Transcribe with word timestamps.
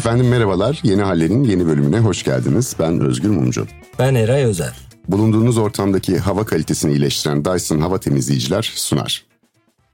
Efendim 0.00 0.28
merhabalar. 0.28 0.80
Yeni 0.82 1.02
Haller'in 1.02 1.44
yeni 1.44 1.66
bölümüne 1.66 1.98
hoş 1.98 2.22
geldiniz. 2.22 2.76
Ben 2.78 3.00
Özgür 3.00 3.28
Mumcu. 3.28 3.66
Ben 3.98 4.14
Eray 4.14 4.44
Özer. 4.44 4.72
Bulunduğunuz 5.08 5.58
ortamdaki 5.58 6.18
hava 6.18 6.44
kalitesini 6.44 6.92
iyileştiren 6.92 7.44
Dyson 7.44 7.80
hava 7.80 8.00
temizleyiciler 8.00 8.72
sunar. 8.74 9.24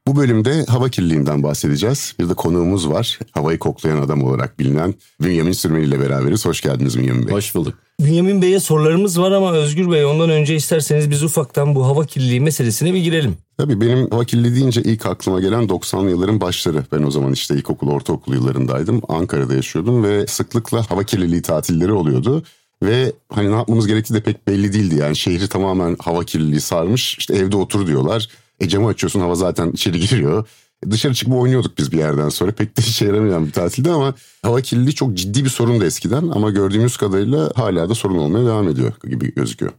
Bu 0.06 0.16
bölümde 0.16 0.64
hava 0.64 0.88
kirliliğinden 0.88 1.42
bahsedeceğiz. 1.42 2.14
Bir 2.20 2.28
de 2.28 2.34
konuğumuz 2.34 2.88
var. 2.88 3.18
Havayı 3.32 3.58
koklayan 3.58 4.02
adam 4.02 4.24
olarak 4.24 4.58
bilinen 4.58 4.94
Bünyamin 5.22 5.52
Sürmeli 5.52 5.84
ile 5.84 6.00
beraberiz. 6.00 6.46
Hoş 6.46 6.60
geldiniz 6.60 6.98
Bünyamin 6.98 7.26
Bey. 7.26 7.34
Hoş 7.34 7.54
bulduk. 7.54 7.74
Bünyamin 8.00 8.42
Bey'e 8.42 8.60
sorularımız 8.60 9.20
var 9.20 9.32
ama 9.32 9.52
Özgür 9.52 9.90
Bey 9.90 10.04
ondan 10.04 10.30
önce 10.30 10.56
isterseniz 10.56 11.10
biz 11.10 11.22
ufaktan 11.22 11.74
bu 11.74 11.86
hava 11.86 12.06
kirliliği 12.06 12.40
meselesine 12.40 12.94
bir 12.94 12.98
girelim. 12.98 13.36
Tabii 13.58 13.80
benim 13.80 14.10
hava 14.10 14.24
kirliliği 14.24 14.54
deyince 14.54 14.82
ilk 14.82 15.06
aklıma 15.06 15.40
gelen 15.40 15.64
90'lı 15.64 16.10
yılların 16.10 16.40
başları. 16.40 16.84
Ben 16.92 17.02
o 17.02 17.10
zaman 17.10 17.32
işte 17.32 17.54
ilkokul, 17.54 17.88
ortaokul 17.88 18.34
yıllarındaydım. 18.34 19.02
Ankara'da 19.08 19.54
yaşıyordum 19.54 20.04
ve 20.04 20.26
sıklıkla 20.26 20.90
hava 20.90 21.04
kirliliği 21.04 21.42
tatilleri 21.42 21.92
oluyordu. 21.92 22.42
Ve 22.82 23.12
hani 23.32 23.50
ne 23.50 23.54
yapmamız 23.54 23.86
gerektiği 23.86 24.14
de 24.14 24.20
pek 24.20 24.48
belli 24.48 24.72
değildi. 24.72 24.94
Yani 24.94 25.16
şehri 25.16 25.48
tamamen 25.48 25.96
hava 26.00 26.24
kirliliği 26.24 26.60
sarmış. 26.60 27.18
İşte 27.18 27.34
evde 27.34 27.56
otur 27.56 27.86
diyorlar. 27.86 28.28
E 28.60 28.68
camı 28.68 28.88
açıyorsun 28.88 29.20
hava 29.20 29.34
zaten 29.34 29.70
içeri 29.70 30.00
giriyor. 30.00 30.48
E, 30.86 30.90
dışarı 30.90 31.14
çıkıp 31.14 31.34
oynuyorduk 31.34 31.78
biz 31.78 31.92
bir 31.92 31.98
yerden 31.98 32.28
sonra. 32.28 32.52
Pek 32.52 32.76
de 32.76 32.82
işe 32.82 33.04
yaramayan 33.04 33.46
bir 33.46 33.52
tatilde 33.52 33.90
ama 33.90 34.14
hava 34.42 34.60
kirliliği 34.60 34.94
çok 34.94 35.14
ciddi 35.14 35.44
bir 35.44 35.50
sorun 35.50 35.80
da 35.80 35.86
eskiden. 35.86 36.28
Ama 36.28 36.50
gördüğümüz 36.50 36.96
kadarıyla 36.96 37.50
hala 37.54 37.88
da 37.88 37.94
sorun 37.94 38.18
olmaya 38.18 38.46
devam 38.46 38.68
ediyor 38.68 38.92
gibi 39.10 39.34
gözüküyor. 39.34 39.72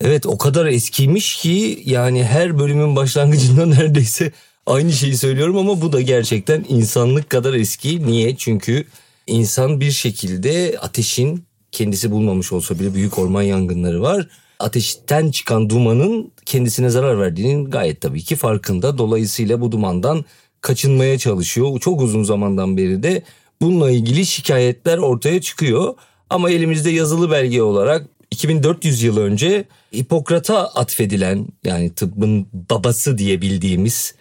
Evet 0.00 0.26
o 0.26 0.38
kadar 0.38 0.66
eskiymiş 0.66 1.36
ki 1.36 1.82
yani 1.84 2.24
her 2.24 2.58
bölümün 2.58 2.96
başlangıcında 2.96 3.66
neredeyse 3.76 4.32
aynı 4.66 4.92
şeyi 4.92 5.16
söylüyorum 5.16 5.56
ama 5.56 5.80
bu 5.80 5.92
da 5.92 6.00
gerçekten 6.00 6.64
insanlık 6.68 7.30
kadar 7.30 7.54
eski. 7.54 8.06
Niye? 8.06 8.36
Çünkü 8.36 8.84
insan 9.26 9.80
bir 9.80 9.90
şekilde 9.90 10.76
ateşin 10.80 11.44
kendisi 11.72 12.10
bulmamış 12.10 12.52
olsa 12.52 12.78
bile 12.78 12.94
büyük 12.94 13.18
orman 13.18 13.42
yangınları 13.42 14.02
var. 14.02 14.28
Ateşten 14.58 15.30
çıkan 15.30 15.70
dumanın 15.70 16.32
kendisine 16.46 16.90
zarar 16.90 17.20
verdiğinin 17.20 17.70
gayet 17.70 18.00
tabii 18.00 18.22
ki 18.22 18.36
farkında. 18.36 18.98
Dolayısıyla 18.98 19.60
bu 19.60 19.72
dumandan 19.72 20.24
kaçınmaya 20.60 21.18
çalışıyor. 21.18 21.80
Çok 21.80 22.00
uzun 22.00 22.24
zamandan 22.24 22.76
beri 22.76 23.02
de 23.02 23.22
bununla 23.60 23.90
ilgili 23.90 24.26
şikayetler 24.26 24.98
ortaya 24.98 25.40
çıkıyor. 25.40 25.94
Ama 26.30 26.50
elimizde 26.50 26.90
yazılı 26.90 27.30
belge 27.30 27.62
olarak 27.62 28.06
2400 28.30 29.02
yıl 29.02 29.16
önce 29.16 29.64
Hipokrat'a 29.94 30.66
atfedilen 30.66 31.46
yani 31.64 31.94
tıbbın 31.94 32.46
babası 32.70 33.18
diye 33.18 33.40
bildiğimiz 33.40 34.14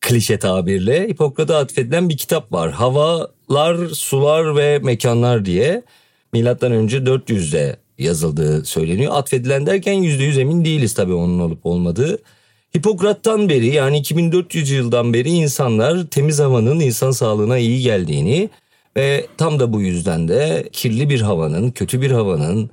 klişe 0.00 0.38
tabirle 0.38 1.08
Hipokrat'a 1.08 1.58
atfedilen 1.58 2.08
bir 2.08 2.16
kitap 2.16 2.52
var. 2.52 2.72
Havalar, 2.72 3.88
sular 3.88 4.56
ve 4.56 4.78
mekanlar 4.78 5.44
diye 5.44 5.82
milattan 6.32 6.72
önce 6.72 6.98
400'de 6.98 7.76
yazıldığı 7.98 8.64
söyleniyor. 8.64 9.12
Atfedilen 9.14 9.66
derken 9.66 9.94
%100 9.94 10.40
emin 10.40 10.64
değiliz 10.64 10.94
tabii 10.94 11.12
onun 11.12 11.38
olup 11.38 11.66
olmadığı. 11.66 12.18
Hipokrat'tan 12.76 13.48
beri 13.48 13.66
yani 13.66 13.98
2400 13.98 14.70
yıldan 14.70 15.14
beri 15.14 15.30
insanlar 15.30 16.06
temiz 16.06 16.40
havanın 16.40 16.80
insan 16.80 17.10
sağlığına 17.10 17.58
iyi 17.58 17.82
geldiğini 17.82 18.50
ve 18.96 19.26
tam 19.38 19.60
da 19.60 19.72
bu 19.72 19.80
yüzden 19.80 20.28
de 20.28 20.68
kirli 20.72 21.10
bir 21.10 21.20
havanın, 21.20 21.70
kötü 21.70 22.00
bir 22.00 22.10
havanın, 22.10 22.70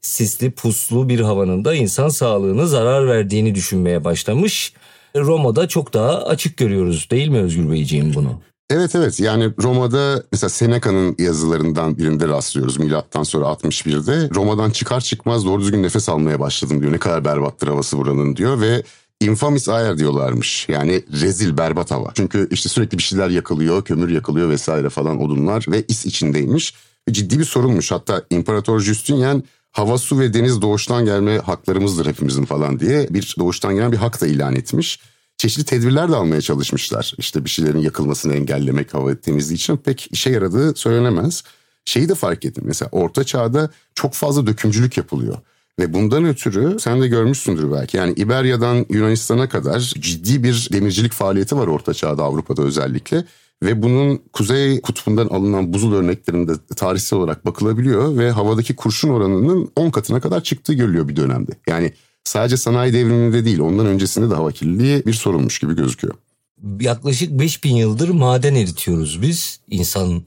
sisli 0.00 0.50
puslu 0.50 1.08
bir 1.08 1.20
havanın 1.20 1.64
da 1.64 1.74
insan 1.74 2.08
sağlığına 2.08 2.66
zarar 2.66 3.08
verdiğini 3.08 3.54
düşünmeye 3.54 4.04
başlamış. 4.04 4.72
Roma'da 5.16 5.68
çok 5.68 5.94
daha 5.94 6.24
açık 6.24 6.56
görüyoruz 6.56 7.08
değil 7.10 7.28
mi 7.28 7.38
Özgür 7.38 7.70
Beyciğim 7.70 8.14
bunu? 8.14 8.40
Evet 8.70 8.94
evet 8.94 9.20
yani 9.20 9.52
Roma'da 9.62 10.22
mesela 10.32 10.50
Seneca'nın 10.50 11.16
yazılarından 11.18 11.98
birinde 11.98 12.28
rastlıyoruz 12.28 12.78
milattan 12.78 13.22
sonra 13.22 13.44
61'de. 13.44 14.30
Roma'dan 14.34 14.70
çıkar 14.70 15.00
çıkmaz 15.00 15.44
doğru 15.44 15.60
düzgün 15.60 15.82
nefes 15.82 16.08
almaya 16.08 16.40
başladım 16.40 16.82
diyor. 16.82 16.92
Ne 16.92 16.98
kadar 16.98 17.24
berbattır 17.24 17.68
havası 17.68 17.98
buranın 17.98 18.36
diyor 18.36 18.60
ve 18.60 18.82
infamis 19.20 19.68
air 19.68 19.98
diyorlarmış. 19.98 20.68
Yani 20.68 21.02
rezil 21.22 21.56
berbat 21.56 21.90
hava. 21.90 22.10
Çünkü 22.14 22.48
işte 22.50 22.68
sürekli 22.68 22.98
bir 22.98 23.02
şeyler 23.02 23.28
yakılıyor, 23.28 23.84
kömür 23.84 24.08
yakılıyor 24.08 24.50
vesaire 24.50 24.90
falan 24.90 25.22
odunlar 25.22 25.64
ve 25.68 25.84
is 25.88 26.06
içindeymiş. 26.06 26.74
Ciddi 27.10 27.38
bir 27.38 27.44
sorunmuş. 27.44 27.92
Hatta 27.92 28.22
İmparator 28.30 28.80
Justinian 28.80 29.42
hava, 29.72 29.98
su 29.98 30.18
ve 30.18 30.34
deniz 30.34 30.62
doğuştan 30.62 31.04
gelme 31.04 31.38
haklarımızdır 31.38 32.06
hepimizin 32.06 32.44
falan 32.44 32.80
diye 32.80 33.06
bir 33.10 33.34
doğuştan 33.38 33.74
gelen 33.74 33.92
bir 33.92 33.96
hak 33.96 34.20
da 34.20 34.26
ilan 34.26 34.54
etmiş. 34.56 35.00
Çeşitli 35.44 35.64
tedbirler 35.64 36.12
de 36.12 36.16
almaya 36.16 36.40
çalışmışlar. 36.40 37.14
İşte 37.18 37.44
bir 37.44 37.50
şeylerin 37.50 37.78
yakılmasını 37.78 38.34
engellemek 38.34 38.94
hava 38.94 39.14
temizliği 39.14 39.56
için 39.56 39.76
pek 39.76 40.08
işe 40.10 40.30
yaradığı 40.30 40.74
söylenemez. 40.74 41.42
Şeyi 41.84 42.08
de 42.08 42.14
fark 42.14 42.44
ettim 42.44 42.64
mesela 42.66 42.88
orta 42.92 43.24
çağda 43.24 43.70
çok 43.94 44.14
fazla 44.14 44.46
dökümcülük 44.46 44.96
yapılıyor. 44.96 45.38
Ve 45.78 45.94
bundan 45.94 46.24
ötürü 46.24 46.80
sen 46.80 47.02
de 47.02 47.08
görmüşsündür 47.08 47.72
belki. 47.72 47.96
Yani 47.96 48.12
İberya'dan 48.12 48.86
Yunanistan'a 48.90 49.48
kadar 49.48 49.80
ciddi 49.80 50.44
bir 50.44 50.68
demircilik 50.72 51.12
faaliyeti 51.12 51.56
var 51.56 51.66
Orta 51.66 51.94
Çağ'da 51.94 52.22
Avrupa'da 52.22 52.62
özellikle. 52.62 53.24
Ve 53.62 53.82
bunun 53.82 54.22
kuzey 54.32 54.80
kutbundan 54.80 55.26
alınan 55.26 55.72
buzul 55.72 55.94
örneklerinde 55.94 56.52
tarihsel 56.76 57.18
olarak 57.18 57.46
bakılabiliyor 57.46 58.18
ve 58.18 58.30
havadaki 58.30 58.76
kurşun 58.76 59.08
oranının 59.08 59.70
10 59.76 59.90
katına 59.90 60.20
kadar 60.20 60.42
çıktığı 60.42 60.74
görülüyor 60.74 61.08
bir 61.08 61.16
dönemde. 61.16 61.52
Yani 61.68 61.92
sadece 62.24 62.56
sanayi 62.56 62.92
devriminde 62.92 63.44
değil 63.44 63.58
ondan 63.58 63.86
öncesinde 63.86 64.30
de 64.30 64.34
hava 64.34 64.52
kirliliği 64.52 65.06
bir 65.06 65.12
sorunmuş 65.12 65.58
gibi 65.58 65.76
gözüküyor. 65.76 66.14
Yaklaşık 66.80 67.30
5000 67.30 67.76
yıldır 67.76 68.08
maden 68.08 68.54
eritiyoruz 68.54 69.22
biz 69.22 69.60
insan 69.70 70.22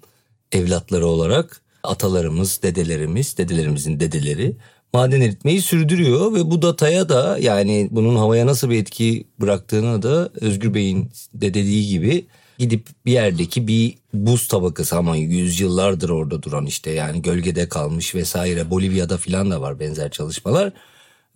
evlatları 0.52 1.08
olarak. 1.08 1.62
Atalarımız, 1.84 2.60
dedelerimiz, 2.64 3.38
dedelerimizin 3.38 4.00
dedeleri 4.00 4.56
maden 4.94 5.22
eritmeyi 5.22 5.62
sürdürüyor 5.62 6.34
ve 6.34 6.52
bu 6.52 6.62
dataya 6.62 7.10
da 7.10 7.38
yani 7.42 7.88
bunun 7.92 8.16
havaya 8.16 8.46
nasıl 8.46 8.70
bir 8.70 8.82
etki 8.82 9.28
bıraktığını 9.40 10.02
da 10.02 10.30
Özgür 10.42 10.74
Bey'in 10.74 11.10
de 11.34 11.54
dediği 11.54 11.88
gibi 11.88 12.26
gidip 12.58 12.88
bir 13.06 13.12
yerdeki 13.12 13.68
bir 13.68 13.96
buz 14.14 14.48
tabakası 14.48 14.98
ama 14.98 15.16
yüzyıllardır 15.16 16.10
orada 16.10 16.44
duran 16.44 16.66
işte 16.66 16.92
yani 16.92 17.22
gölgede 17.22 17.70
kalmış 17.70 18.16
vesaire 18.16 18.70
Bolivya'da 18.70 19.18
filan 19.18 19.52
da 19.52 19.62
var 19.62 19.80
benzer 19.80 20.12
çalışmalar. 20.12 20.74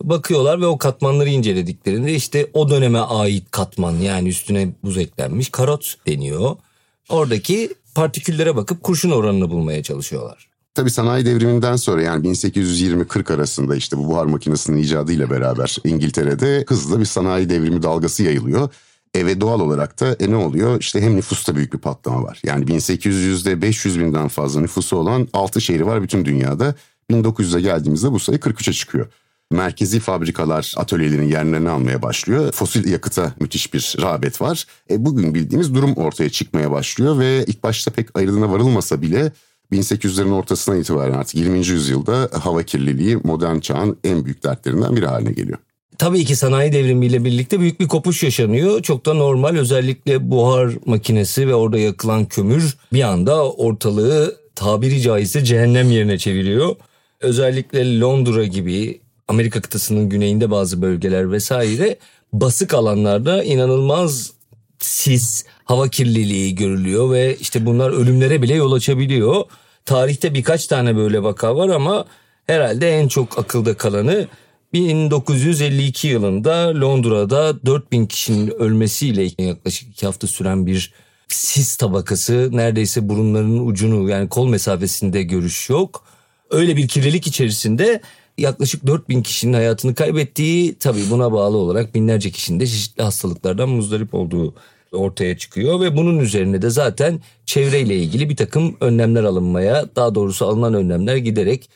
Bakıyorlar 0.02 0.60
ve 0.60 0.66
o 0.66 0.78
katmanları 0.78 1.28
incelediklerinde 1.28 2.14
işte 2.14 2.50
o 2.52 2.70
döneme 2.70 2.98
ait 2.98 3.50
katman 3.50 3.92
yani 3.92 4.28
üstüne 4.28 4.68
buz 4.84 4.98
eklenmiş 4.98 5.50
karot 5.50 5.94
deniyor. 6.06 6.56
Oradaki 7.08 7.74
partiküllere 7.94 8.56
bakıp 8.56 8.82
kurşun 8.82 9.10
oranını 9.10 9.50
bulmaya 9.50 9.82
çalışıyorlar. 9.82 10.48
Tabii 10.74 10.90
sanayi 10.90 11.26
devriminden 11.26 11.76
sonra 11.76 12.02
yani 12.02 12.28
1820-40 12.28 13.34
arasında 13.34 13.76
işte 13.76 13.98
bu 13.98 14.08
buhar 14.08 14.26
makinesinin 14.26 14.82
icadıyla 14.82 15.30
beraber 15.30 15.76
İngiltere'de 15.84 16.64
hızlı 16.68 17.00
bir 17.00 17.04
sanayi 17.04 17.50
devrimi 17.50 17.82
dalgası 17.82 18.22
yayılıyor. 18.22 18.68
E 19.14 19.26
ve 19.26 19.40
doğal 19.40 19.60
olarak 19.60 20.00
da 20.00 20.16
e 20.20 20.30
ne 20.30 20.36
oluyor? 20.36 20.80
İşte 20.80 21.00
hem 21.00 21.16
nüfusta 21.16 21.56
büyük 21.56 21.72
bir 21.72 21.78
patlama 21.78 22.22
var. 22.22 22.40
Yani 22.44 22.64
1800'de 22.64 23.62
500 23.62 24.00
binden 24.00 24.28
fazla 24.28 24.60
nüfusu 24.60 24.96
olan 24.96 25.28
6 25.32 25.60
şehri 25.60 25.86
var 25.86 26.02
bütün 26.02 26.24
dünyada. 26.24 26.74
1900'e 27.10 27.60
geldiğimizde 27.60 28.12
bu 28.12 28.20
sayı 28.20 28.38
43'e 28.38 28.72
çıkıyor. 28.72 29.06
Merkezi 29.52 30.00
fabrikalar 30.00 30.74
atölyelerin 30.76 31.28
yerlerini 31.28 31.70
almaya 31.70 32.02
başlıyor. 32.02 32.52
Fosil 32.52 32.92
yakıta 32.92 33.34
müthiş 33.40 33.74
bir 33.74 33.96
rağbet 34.02 34.40
var. 34.40 34.66
E 34.90 35.04
bugün 35.04 35.34
bildiğimiz 35.34 35.74
durum 35.74 35.94
ortaya 35.94 36.30
çıkmaya 36.30 36.70
başlıyor 36.70 37.18
ve 37.18 37.44
ilk 37.46 37.62
başta 37.62 37.90
pek 37.90 38.18
ayrılığına 38.18 38.52
varılmasa 38.52 39.02
bile 39.02 39.32
1800'lerin 39.72 40.32
ortasına 40.32 40.76
itibaren 40.76 41.12
artık 41.12 41.34
20. 41.34 41.58
yüzyılda 41.58 42.30
hava 42.42 42.62
kirliliği 42.62 43.16
modern 43.16 43.58
çağın 43.58 43.98
en 44.04 44.24
büyük 44.24 44.44
dertlerinden 44.44 44.96
biri 44.96 45.06
haline 45.06 45.32
geliyor. 45.32 45.58
Tabii 45.98 46.24
ki 46.24 46.36
sanayi 46.36 46.72
devrimiyle 46.72 47.24
birlikte 47.24 47.60
büyük 47.60 47.80
bir 47.80 47.88
kopuş 47.88 48.22
yaşanıyor. 48.22 48.82
Çok 48.82 49.06
da 49.06 49.14
normal 49.14 49.56
özellikle 49.56 50.30
buhar 50.30 50.70
makinesi 50.86 51.48
ve 51.48 51.54
orada 51.54 51.78
yakılan 51.78 52.24
kömür 52.24 52.76
bir 52.92 53.02
anda 53.02 53.52
ortalığı 53.52 54.36
tabiri 54.54 55.00
caizse 55.00 55.44
cehennem 55.44 55.90
yerine 55.90 56.18
çeviriyor. 56.18 56.76
Özellikle 57.20 58.00
Londra 58.00 58.44
gibi 58.44 59.00
Amerika 59.28 59.60
kıtasının 59.60 60.08
güneyinde 60.08 60.50
bazı 60.50 60.82
bölgeler 60.82 61.32
vesaire 61.32 61.98
basık 62.32 62.74
alanlarda 62.74 63.44
inanılmaz 63.44 64.32
sis, 64.78 65.44
hava 65.64 65.88
kirliliği 65.88 66.54
görülüyor 66.54 67.12
ve 67.12 67.36
işte 67.40 67.66
bunlar 67.66 67.90
ölümlere 67.90 68.42
bile 68.42 68.54
yol 68.54 68.72
açabiliyor. 68.72 69.44
Tarihte 69.84 70.34
birkaç 70.34 70.66
tane 70.66 70.96
böyle 70.96 71.22
vaka 71.22 71.56
var 71.56 71.68
ama 71.68 72.04
herhalde 72.46 72.90
en 72.90 73.08
çok 73.08 73.38
akılda 73.38 73.76
kalanı 73.76 74.28
1952 74.72 76.08
yılında 76.08 76.80
Londra'da 76.80 77.66
4000 77.66 78.06
kişinin 78.06 78.50
ölmesiyle 78.50 79.30
yaklaşık 79.38 79.88
iki 79.88 80.06
hafta 80.06 80.26
süren 80.26 80.66
bir 80.66 80.92
sis 81.28 81.76
tabakası 81.76 82.48
neredeyse 82.52 83.08
burunlarının 83.08 83.66
ucunu 83.66 84.08
yani 84.08 84.28
kol 84.28 84.48
mesafesinde 84.48 85.22
görüş 85.22 85.70
yok. 85.70 86.04
Öyle 86.50 86.76
bir 86.76 86.88
kirlilik 86.88 87.26
içerisinde 87.26 88.00
yaklaşık 88.38 88.86
4000 88.86 89.22
kişinin 89.22 89.52
hayatını 89.52 89.94
kaybettiği 89.94 90.74
tabii 90.78 91.10
buna 91.10 91.32
bağlı 91.32 91.56
olarak 91.56 91.94
binlerce 91.94 92.30
kişinin 92.30 92.60
de 92.60 92.66
çeşitli 92.66 93.02
hastalıklardan 93.02 93.68
muzdarip 93.68 94.14
olduğu 94.14 94.54
ortaya 94.92 95.38
çıkıyor. 95.38 95.80
Ve 95.80 95.96
bunun 95.96 96.18
üzerine 96.18 96.62
de 96.62 96.70
zaten 96.70 97.20
çevreyle 97.46 97.96
ilgili 97.96 98.28
bir 98.28 98.36
takım 98.36 98.76
önlemler 98.80 99.24
alınmaya 99.24 99.86
daha 99.96 100.14
doğrusu 100.14 100.46
alınan 100.46 100.74
önlemler 100.74 101.16
giderek 101.16 101.70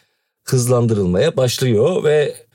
hızlandırılmaya 0.44 1.36
başlıyor. 1.36 2.04
Ve 2.04 2.45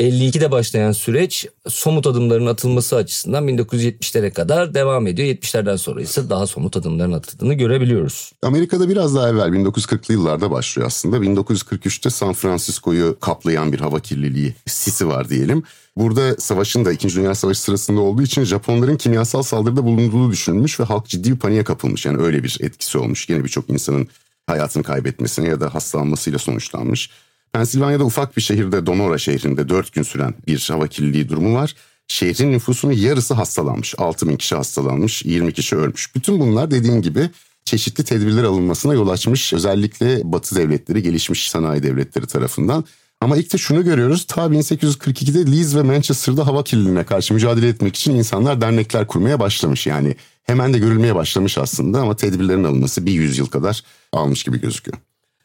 52'de 0.00 0.50
başlayan 0.50 0.92
süreç 0.92 1.46
somut 1.68 2.06
adımların 2.06 2.46
atılması 2.46 2.96
açısından 2.96 3.48
1970'lere 3.48 4.32
kadar 4.32 4.74
devam 4.74 5.06
ediyor. 5.06 5.28
70'lerden 5.28 5.76
sonra 5.76 6.02
ise 6.02 6.30
daha 6.30 6.46
somut 6.46 6.76
adımların 6.76 7.12
atıldığını 7.12 7.54
görebiliyoruz. 7.54 8.32
Amerika'da 8.42 8.88
biraz 8.88 9.14
daha 9.14 9.28
evvel 9.28 9.48
1940'lı 9.48 10.14
yıllarda 10.14 10.50
başlıyor 10.50 10.86
aslında. 10.86 11.16
1943'te 11.16 12.10
San 12.10 12.32
Francisco'yu 12.32 13.16
kaplayan 13.20 13.72
bir 13.72 13.80
hava 13.80 14.00
kirliliği 14.00 14.54
sisi 14.66 15.08
var 15.08 15.28
diyelim. 15.28 15.62
Burada 15.96 16.36
savaşın 16.36 16.84
da 16.84 16.92
2. 16.92 17.16
Dünya 17.16 17.34
Savaşı 17.34 17.60
sırasında 17.60 18.00
olduğu 18.00 18.22
için 18.22 18.44
Japonların 18.44 18.96
kimyasal 18.96 19.42
saldırıda 19.42 19.84
bulunduğu 19.84 20.30
düşünülmüş 20.30 20.80
ve 20.80 20.84
halk 20.84 21.06
ciddi 21.06 21.32
bir 21.32 21.38
paniğe 21.38 21.64
kapılmış. 21.64 22.06
Yani 22.06 22.22
öyle 22.22 22.44
bir 22.44 22.58
etkisi 22.60 22.98
olmuş. 22.98 23.28
Yine 23.28 23.44
birçok 23.44 23.70
insanın 23.70 24.08
hayatını 24.46 24.82
kaybetmesine 24.82 25.48
ya 25.48 25.60
da 25.60 25.74
hastalanmasıyla 25.74 26.38
sonuçlanmış. 26.38 27.10
Pensilvanya'da 27.52 28.04
ufak 28.04 28.36
bir 28.36 28.42
şehirde 28.42 28.86
Donora 28.86 29.18
şehrinde 29.18 29.68
4 29.68 29.92
gün 29.92 30.02
süren 30.02 30.34
bir 30.46 30.68
hava 30.70 30.86
kirliliği 30.86 31.28
durumu 31.28 31.54
var. 31.54 31.74
Şehrin 32.08 32.52
nüfusunun 32.52 32.92
yarısı 32.92 33.34
hastalanmış. 33.34 33.94
6 33.98 34.28
bin 34.28 34.36
kişi 34.36 34.54
hastalanmış, 34.54 35.24
20 35.24 35.52
kişi 35.52 35.76
ölmüş. 35.76 36.14
Bütün 36.14 36.40
bunlar 36.40 36.70
dediğim 36.70 37.02
gibi 37.02 37.30
çeşitli 37.64 38.04
tedbirler 38.04 38.44
alınmasına 38.44 38.94
yol 38.94 39.08
açmış. 39.08 39.52
Özellikle 39.52 40.32
Batı 40.32 40.56
devletleri, 40.56 41.02
gelişmiş 41.02 41.50
sanayi 41.50 41.82
devletleri 41.82 42.26
tarafından. 42.26 42.84
Ama 43.20 43.36
ilk 43.36 43.52
de 43.52 43.58
şunu 43.58 43.84
görüyoruz. 43.84 44.24
Ta 44.24 44.46
1842'de 44.46 45.52
Leeds 45.52 45.74
ve 45.74 45.82
Manchester'da 45.82 46.46
hava 46.46 46.64
kirliliğine 46.64 47.04
karşı 47.04 47.34
mücadele 47.34 47.68
etmek 47.68 47.96
için 47.96 48.14
insanlar 48.14 48.60
dernekler 48.60 49.06
kurmaya 49.06 49.40
başlamış. 49.40 49.86
Yani 49.86 50.16
hemen 50.42 50.74
de 50.74 50.78
görülmeye 50.78 51.14
başlamış 51.14 51.58
aslında 51.58 52.00
ama 52.00 52.16
tedbirlerin 52.16 52.64
alınması 52.64 53.06
bir 53.06 53.12
yüzyıl 53.12 53.46
kadar 53.46 53.82
almış 54.12 54.44
gibi 54.44 54.60
gözüküyor. 54.60 54.98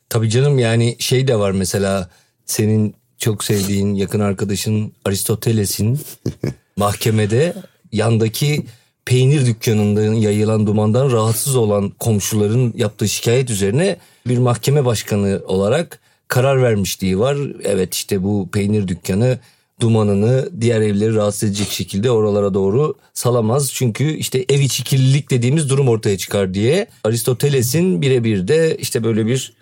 Tabii 0.09 0.29
canım 0.29 0.59
yani 0.59 0.95
şey 0.99 1.27
de 1.27 1.39
var 1.39 1.51
mesela 1.51 2.09
senin 2.45 2.95
çok 3.17 3.43
sevdiğin 3.43 3.95
yakın 3.95 4.19
arkadaşın 4.19 4.93
Aristoteles'in 5.05 5.99
mahkemede 6.77 7.53
yandaki 7.91 8.65
peynir 9.05 9.45
dükkanında 9.45 10.01
yayılan 10.03 10.67
dumandan 10.67 11.11
rahatsız 11.11 11.55
olan 11.55 11.89
komşuların 11.89 12.73
yaptığı 12.75 13.09
şikayet 13.09 13.49
üzerine 13.49 13.97
bir 14.27 14.37
mahkeme 14.37 14.85
başkanı 14.85 15.41
olarak 15.47 15.99
karar 16.27 16.63
vermişliği 16.63 17.19
var. 17.19 17.37
Evet 17.63 17.93
işte 17.93 18.23
bu 18.23 18.49
peynir 18.51 18.87
dükkanı 18.87 19.39
dumanını 19.79 20.49
diğer 20.61 20.81
evleri 20.81 21.15
rahatsız 21.15 21.49
edecek 21.49 21.69
şekilde 21.69 22.11
oralara 22.11 22.53
doğru 22.53 22.95
salamaz. 23.13 23.73
Çünkü 23.73 24.13
işte 24.13 24.45
ev 24.49 24.59
içi 24.59 24.83
kirlilik 24.83 25.31
dediğimiz 25.31 25.69
durum 25.69 25.89
ortaya 25.89 26.17
çıkar 26.17 26.53
diye 26.53 26.87
Aristoteles'in 27.03 28.01
birebir 28.01 28.47
de 28.47 28.77
işte 28.77 29.03
böyle 29.03 29.25
bir 29.25 29.53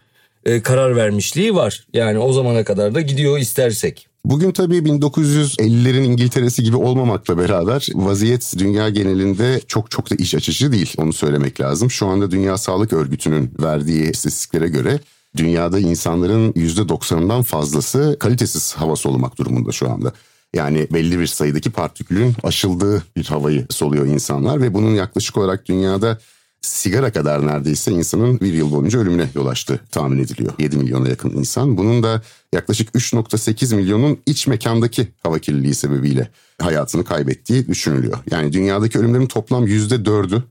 e, 0.45 0.61
karar 0.61 0.95
vermişliği 0.95 1.55
var. 1.55 1.87
Yani 1.93 2.19
o 2.19 2.33
zamana 2.33 2.63
kadar 2.63 2.95
da 2.95 3.01
gidiyor 3.01 3.39
istersek. 3.39 4.07
Bugün 4.25 4.51
tabii 4.51 4.77
1950'lerin 4.77 6.03
İngiltere'si 6.03 6.63
gibi 6.63 6.75
olmamakla 6.75 7.37
beraber 7.37 7.87
vaziyet 7.93 8.53
dünya 8.57 8.89
genelinde 8.89 9.61
çok 9.67 9.91
çok 9.91 10.11
da 10.11 10.15
iş 10.15 10.35
açıcı 10.35 10.71
değil. 10.71 10.93
Onu 10.97 11.13
söylemek 11.13 11.61
lazım. 11.61 11.91
Şu 11.91 12.07
anda 12.07 12.31
Dünya 12.31 12.57
Sağlık 12.57 12.93
Örgütü'nün 12.93 13.51
verdiği 13.59 14.11
istatistiklere 14.11 14.67
göre 14.67 14.99
dünyada 15.37 15.79
insanların 15.79 16.51
%90'ından 16.51 17.43
fazlası 17.43 18.17
kalitesiz 18.19 18.73
hava 18.73 18.95
solumak 18.95 19.37
durumunda 19.37 19.71
şu 19.71 19.89
anda. 19.89 20.11
Yani 20.53 20.87
belli 20.93 21.19
bir 21.19 21.27
sayıdaki 21.27 21.71
partikülün 21.71 22.35
aşıldığı 22.43 23.03
bir 23.15 23.25
havayı 23.25 23.65
soluyor 23.69 24.05
insanlar 24.05 24.61
ve 24.61 24.73
bunun 24.73 24.91
yaklaşık 24.91 25.37
olarak 25.37 25.65
dünyada 25.65 26.17
sigara 26.63 27.11
kadar 27.11 27.47
neredeyse 27.47 27.91
insanın 27.91 28.39
bir 28.39 28.53
yıl 28.53 28.71
boyunca 28.71 28.99
ölümüne 28.99 29.29
yol 29.35 29.47
açtı 29.47 29.79
tahmin 29.91 30.23
ediliyor. 30.23 30.53
7 30.59 30.77
milyona 30.77 31.09
yakın 31.09 31.29
insan. 31.29 31.77
Bunun 31.77 32.03
da 32.03 32.21
yaklaşık 32.53 32.89
3.8 32.95 33.75
milyonun 33.75 34.19
iç 34.25 34.47
mekandaki 34.47 35.07
hava 35.23 35.39
kirliliği 35.39 35.75
sebebiyle 35.75 36.29
hayatını 36.61 37.03
kaybettiği 37.03 37.67
düşünülüyor. 37.67 38.17
Yani 38.31 38.53
dünyadaki 38.53 38.99
ölümlerin 38.99 39.27
toplam 39.27 39.67
%4'ü 39.67 40.41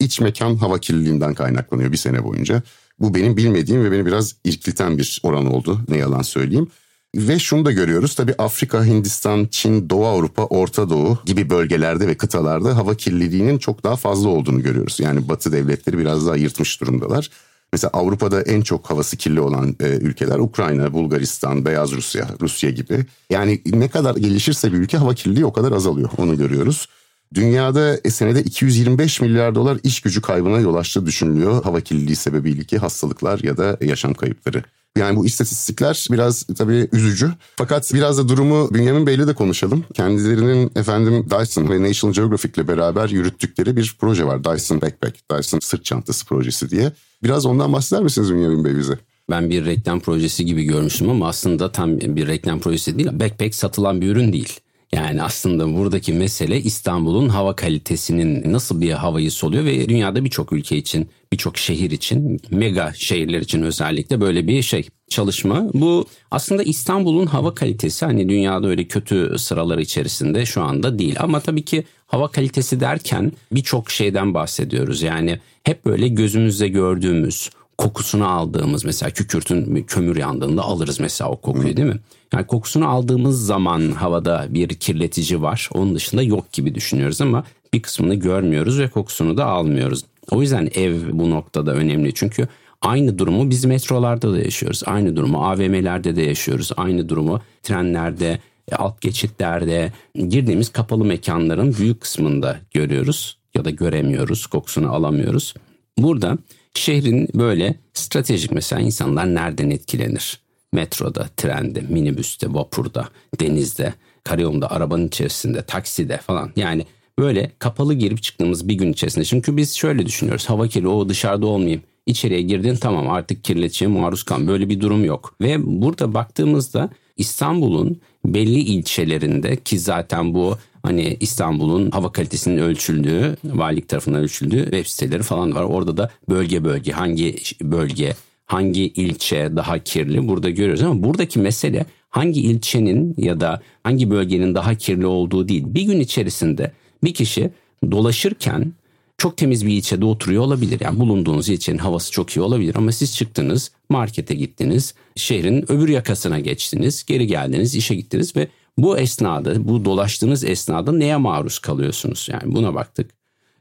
iç 0.00 0.20
mekan 0.20 0.56
hava 0.56 0.78
kirliliğinden 0.78 1.34
kaynaklanıyor 1.34 1.92
bir 1.92 1.96
sene 1.96 2.24
boyunca. 2.24 2.62
Bu 3.00 3.14
benim 3.14 3.36
bilmediğim 3.36 3.84
ve 3.84 3.92
beni 3.92 4.06
biraz 4.06 4.34
irkilten 4.44 4.98
bir 4.98 5.20
oran 5.22 5.46
oldu 5.46 5.80
ne 5.88 5.96
yalan 5.96 6.22
söyleyeyim. 6.22 6.68
Ve 7.16 7.38
şunu 7.38 7.64
da 7.64 7.72
görüyoruz 7.72 8.14
tabi 8.14 8.34
Afrika, 8.38 8.84
Hindistan, 8.84 9.48
Çin, 9.50 9.90
Doğu 9.90 10.06
Avrupa, 10.06 10.44
Orta 10.44 10.90
Doğu 10.90 11.18
gibi 11.26 11.50
bölgelerde 11.50 12.08
ve 12.08 12.14
kıtalarda 12.16 12.76
hava 12.76 12.94
kirliliğinin 12.94 13.58
çok 13.58 13.84
daha 13.84 13.96
fazla 13.96 14.28
olduğunu 14.28 14.62
görüyoruz. 14.62 15.00
Yani 15.00 15.28
batı 15.28 15.52
devletleri 15.52 15.98
biraz 15.98 16.26
daha 16.26 16.36
yırtmış 16.36 16.80
durumdalar. 16.80 17.30
Mesela 17.72 17.90
Avrupa'da 17.94 18.42
en 18.42 18.60
çok 18.60 18.90
havası 18.90 19.16
kirli 19.16 19.40
olan 19.40 19.76
e, 19.80 19.86
ülkeler 19.88 20.38
Ukrayna, 20.38 20.92
Bulgaristan, 20.92 21.64
Beyaz 21.64 21.92
Rusya, 21.92 22.28
Rusya 22.40 22.70
gibi. 22.70 23.06
Yani 23.30 23.62
ne 23.66 23.88
kadar 23.88 24.16
gelişirse 24.16 24.72
bir 24.72 24.78
ülke 24.78 24.98
hava 24.98 25.14
kirliliği 25.14 25.44
o 25.46 25.52
kadar 25.52 25.72
azalıyor. 25.72 26.10
Onu 26.18 26.36
görüyoruz. 26.36 26.88
Dünyada 27.34 27.98
e, 28.04 28.10
senede 28.10 28.42
225 28.42 29.20
milyar 29.20 29.54
dolar 29.54 29.78
iş 29.82 30.00
gücü 30.00 30.20
kaybına 30.20 30.60
yol 30.60 30.74
açtığı 30.74 31.06
düşünülüyor. 31.06 31.62
Hava 31.62 31.80
kirliliği 31.80 32.16
sebebiyle 32.16 32.64
ki 32.64 32.78
hastalıklar 32.78 33.40
ya 33.42 33.56
da 33.56 33.76
yaşam 33.80 34.14
kayıpları. 34.14 34.62
Yani 34.96 35.16
bu 35.16 35.26
istatistikler 35.26 36.06
biraz 36.10 36.42
tabii 36.42 36.88
üzücü. 36.92 37.30
Fakat 37.56 37.94
biraz 37.94 38.18
da 38.18 38.28
durumu 38.28 38.74
Bünyamin 38.74 39.06
Bey'le 39.06 39.26
de 39.26 39.34
konuşalım. 39.34 39.84
Kendilerinin 39.94 40.70
efendim 40.76 41.26
Dyson 41.30 41.70
ve 41.70 41.82
National 41.82 42.14
Geographic 42.14 42.52
ile 42.56 42.68
beraber 42.68 43.08
yürüttükleri 43.08 43.76
bir 43.76 43.96
proje 44.00 44.26
var. 44.26 44.44
Dyson 44.44 44.80
Backpack, 44.80 45.30
Dyson 45.30 45.58
sırt 45.58 45.84
çantası 45.84 46.26
projesi 46.26 46.70
diye. 46.70 46.92
Biraz 47.22 47.46
ondan 47.46 47.72
bahseder 47.72 48.02
misiniz 48.02 48.32
Bünyamin 48.34 48.64
Bey 48.64 48.78
bize? 48.78 48.98
Ben 49.30 49.50
bir 49.50 49.64
reklam 49.64 50.00
projesi 50.00 50.44
gibi 50.44 50.64
görmüştüm 50.64 51.10
ama 51.10 51.28
aslında 51.28 51.72
tam 51.72 52.00
bir 52.00 52.26
reklam 52.26 52.60
projesi 52.60 52.98
değil. 52.98 53.08
Backpack 53.12 53.54
satılan 53.54 54.00
bir 54.00 54.08
ürün 54.08 54.32
değil. 54.32 54.60
Yani 54.92 55.22
aslında 55.22 55.76
buradaki 55.76 56.12
mesele 56.12 56.60
İstanbul'un 56.60 57.28
hava 57.28 57.56
kalitesinin 57.56 58.52
nasıl 58.52 58.80
bir 58.80 58.90
havayı 58.90 59.30
soluyor 59.30 59.64
ve 59.64 59.88
dünyada 59.88 60.24
birçok 60.24 60.52
ülke 60.52 60.76
için, 60.76 61.08
birçok 61.32 61.58
şehir 61.58 61.90
için, 61.90 62.40
mega 62.50 62.92
şehirler 62.96 63.40
için 63.40 63.62
özellikle 63.62 64.20
böyle 64.20 64.46
bir 64.46 64.62
şey 64.62 64.88
çalışma. 65.08 65.66
Bu 65.74 66.06
aslında 66.30 66.62
İstanbul'un 66.62 67.26
hava 67.26 67.54
kalitesi 67.54 68.06
hani 68.06 68.28
dünyada 68.28 68.68
öyle 68.68 68.84
kötü 68.84 69.38
sıralar 69.38 69.78
içerisinde 69.78 70.46
şu 70.46 70.62
anda 70.62 70.98
değil. 70.98 71.16
Ama 71.20 71.40
tabii 71.40 71.64
ki 71.64 71.84
hava 72.06 72.30
kalitesi 72.30 72.80
derken 72.80 73.32
birçok 73.52 73.90
şeyden 73.90 74.34
bahsediyoruz. 74.34 75.02
Yani 75.02 75.38
hep 75.62 75.84
böyle 75.84 76.08
gözümüzde 76.08 76.68
gördüğümüz 76.68 77.50
kokusunu 77.78 78.28
aldığımız 78.28 78.84
mesela 78.84 79.10
kükürtün 79.10 79.84
kömür 79.84 80.16
yandığında 80.16 80.62
alırız 80.62 81.00
mesela 81.00 81.30
o 81.30 81.36
kokuyu 81.36 81.76
değil 81.76 81.88
mi? 81.88 82.00
Yani 82.32 82.46
kokusunu 82.46 82.88
aldığımız 82.88 83.46
zaman 83.46 83.90
havada 83.90 84.46
bir 84.50 84.68
kirletici 84.68 85.42
var. 85.42 85.70
Onun 85.74 85.94
dışında 85.94 86.22
yok 86.22 86.52
gibi 86.52 86.74
düşünüyoruz 86.74 87.20
ama 87.20 87.44
bir 87.72 87.82
kısmını 87.82 88.14
görmüyoruz 88.14 88.80
ve 88.80 88.88
kokusunu 88.88 89.36
da 89.36 89.44
almıyoruz. 89.44 90.04
O 90.30 90.42
yüzden 90.42 90.70
ev 90.74 90.94
bu 91.12 91.30
noktada 91.30 91.74
önemli. 91.74 92.14
Çünkü 92.14 92.48
aynı 92.82 93.18
durumu 93.18 93.50
biz 93.50 93.64
metrolarda 93.64 94.32
da 94.32 94.38
yaşıyoruz. 94.38 94.82
Aynı 94.86 95.16
durumu 95.16 95.44
AVM'lerde 95.44 96.16
de 96.16 96.22
yaşıyoruz. 96.22 96.70
Aynı 96.76 97.08
durumu 97.08 97.40
trenlerde, 97.62 98.38
e, 98.72 98.74
alt 98.74 99.00
geçitlerde, 99.00 99.92
girdiğimiz 100.14 100.68
kapalı 100.68 101.04
mekanların 101.04 101.74
büyük 101.74 102.00
kısmında 102.00 102.56
görüyoruz 102.74 103.38
ya 103.54 103.64
da 103.64 103.70
göremiyoruz, 103.70 104.46
kokusunu 104.46 104.92
alamıyoruz. 104.92 105.54
Burada 105.98 106.38
şehrin 106.74 107.28
böyle 107.34 107.74
stratejik 107.94 108.52
mesela 108.52 108.82
insanlar 108.82 109.34
nereden 109.34 109.70
etkilenir? 109.70 110.45
Metroda, 110.76 111.28
trende, 111.36 111.80
minibüste, 111.80 112.54
vapurda, 112.54 113.08
denizde, 113.40 113.94
karayolunda, 114.24 114.70
arabanın 114.70 115.08
içerisinde, 115.08 115.62
takside 115.62 116.16
falan. 116.16 116.52
Yani 116.56 116.86
böyle 117.18 117.52
kapalı 117.58 117.94
girip 117.94 118.22
çıktığımız 118.22 118.68
bir 118.68 118.74
gün 118.74 118.92
içerisinde. 118.92 119.24
Çünkü 119.24 119.56
biz 119.56 119.74
şöyle 119.74 120.06
düşünüyoruz. 120.06 120.48
Hava 120.50 120.68
kirli 120.68 120.88
o 120.88 121.08
dışarıda 121.08 121.46
olmayayım. 121.46 121.82
İçeriye 122.06 122.42
girdin 122.42 122.76
tamam 122.76 123.08
artık 123.08 123.44
kirleticiye 123.44 123.90
maruz 123.90 124.22
kal. 124.22 124.46
Böyle 124.46 124.68
bir 124.68 124.80
durum 124.80 125.04
yok. 125.04 125.34
Ve 125.40 125.56
burada 125.82 126.14
baktığımızda 126.14 126.90
İstanbul'un 127.16 128.00
belli 128.24 128.58
ilçelerinde 128.58 129.56
ki 129.56 129.78
zaten 129.78 130.34
bu 130.34 130.58
hani 130.82 131.16
İstanbul'un 131.20 131.90
hava 131.90 132.12
kalitesinin 132.12 132.58
ölçüldüğü, 132.58 133.36
valilik 133.44 133.88
tarafından 133.88 134.22
ölçüldüğü 134.22 134.62
web 134.62 134.86
siteleri 134.86 135.22
falan 135.22 135.54
var. 135.54 135.62
Orada 135.62 135.96
da 135.96 136.10
bölge 136.28 136.64
bölge 136.64 136.92
hangi 136.92 137.36
bölge 137.62 138.14
hangi 138.46 138.82
ilçe 138.82 139.56
daha 139.56 139.78
kirli 139.78 140.28
burada 140.28 140.50
görüyoruz 140.50 140.82
ama 140.82 141.02
buradaki 141.02 141.38
mesele 141.38 141.86
hangi 142.10 142.40
ilçenin 142.40 143.14
ya 143.18 143.40
da 143.40 143.62
hangi 143.82 144.10
bölgenin 144.10 144.54
daha 144.54 144.74
kirli 144.74 145.06
olduğu 145.06 145.48
değil. 145.48 145.64
Bir 145.66 145.82
gün 145.82 146.00
içerisinde 146.00 146.72
bir 147.04 147.14
kişi 147.14 147.50
dolaşırken 147.90 148.72
çok 149.18 149.36
temiz 149.36 149.66
bir 149.66 149.72
ilçede 149.72 150.04
oturuyor 150.04 150.42
olabilir. 150.42 150.80
Yani 150.80 150.98
bulunduğunuz 150.98 151.48
ilçenin 151.48 151.78
havası 151.78 152.12
çok 152.12 152.36
iyi 152.36 152.40
olabilir 152.40 152.74
ama 152.76 152.92
siz 152.92 153.16
çıktınız, 153.16 153.70
markete 153.88 154.34
gittiniz, 154.34 154.94
şehrin 155.16 155.72
öbür 155.72 155.88
yakasına 155.88 156.40
geçtiniz, 156.40 157.04
geri 157.04 157.26
geldiniz, 157.26 157.74
işe 157.74 157.94
gittiniz 157.94 158.36
ve 158.36 158.48
bu 158.78 158.98
esnada, 158.98 159.68
bu 159.68 159.84
dolaştığınız 159.84 160.44
esnada 160.44 160.92
neye 160.92 161.16
maruz 161.16 161.58
kalıyorsunuz? 161.58 162.28
Yani 162.30 162.54
buna 162.54 162.74
baktık. 162.74 163.10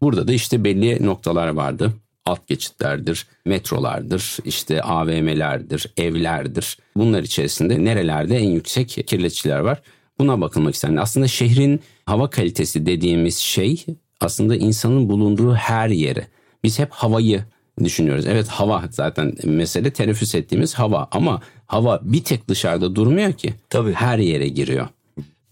Burada 0.01 0.27
da 0.27 0.33
işte 0.33 0.63
belli 0.63 1.05
noktalar 1.05 1.47
vardı. 1.47 1.93
Alt 2.25 2.47
geçitlerdir, 2.47 3.27
metrolardır, 3.45 4.37
işte 4.45 4.81
AVM'lerdir, 4.81 5.91
evlerdir. 5.97 6.77
Bunlar 6.97 7.23
içerisinde 7.23 7.85
nerelerde 7.85 8.37
en 8.37 8.49
yüksek 8.49 8.89
kirleticiler 9.07 9.59
var? 9.59 9.81
Buna 10.19 10.41
bakılmak 10.41 10.75
istendi. 10.75 10.99
Aslında 10.99 11.27
şehrin 11.27 11.79
hava 12.05 12.29
kalitesi 12.29 12.85
dediğimiz 12.85 13.37
şey 13.37 13.85
aslında 14.21 14.55
insanın 14.55 15.09
bulunduğu 15.09 15.53
her 15.53 15.89
yeri. 15.89 16.27
Biz 16.63 16.79
hep 16.79 16.91
havayı 16.91 17.43
düşünüyoruz. 17.83 18.25
Evet 18.27 18.47
hava 18.47 18.83
zaten 18.89 19.33
mesele 19.43 19.91
teneffüs 19.91 20.35
ettiğimiz 20.35 20.73
hava 20.73 21.07
ama 21.11 21.41
hava 21.65 21.99
bir 22.03 22.23
tek 22.23 22.47
dışarıda 22.47 22.95
durmuyor 22.95 23.33
ki. 23.33 23.53
Tabii. 23.69 23.93
Her 23.93 24.17
yere 24.17 24.47
giriyor. 24.47 24.87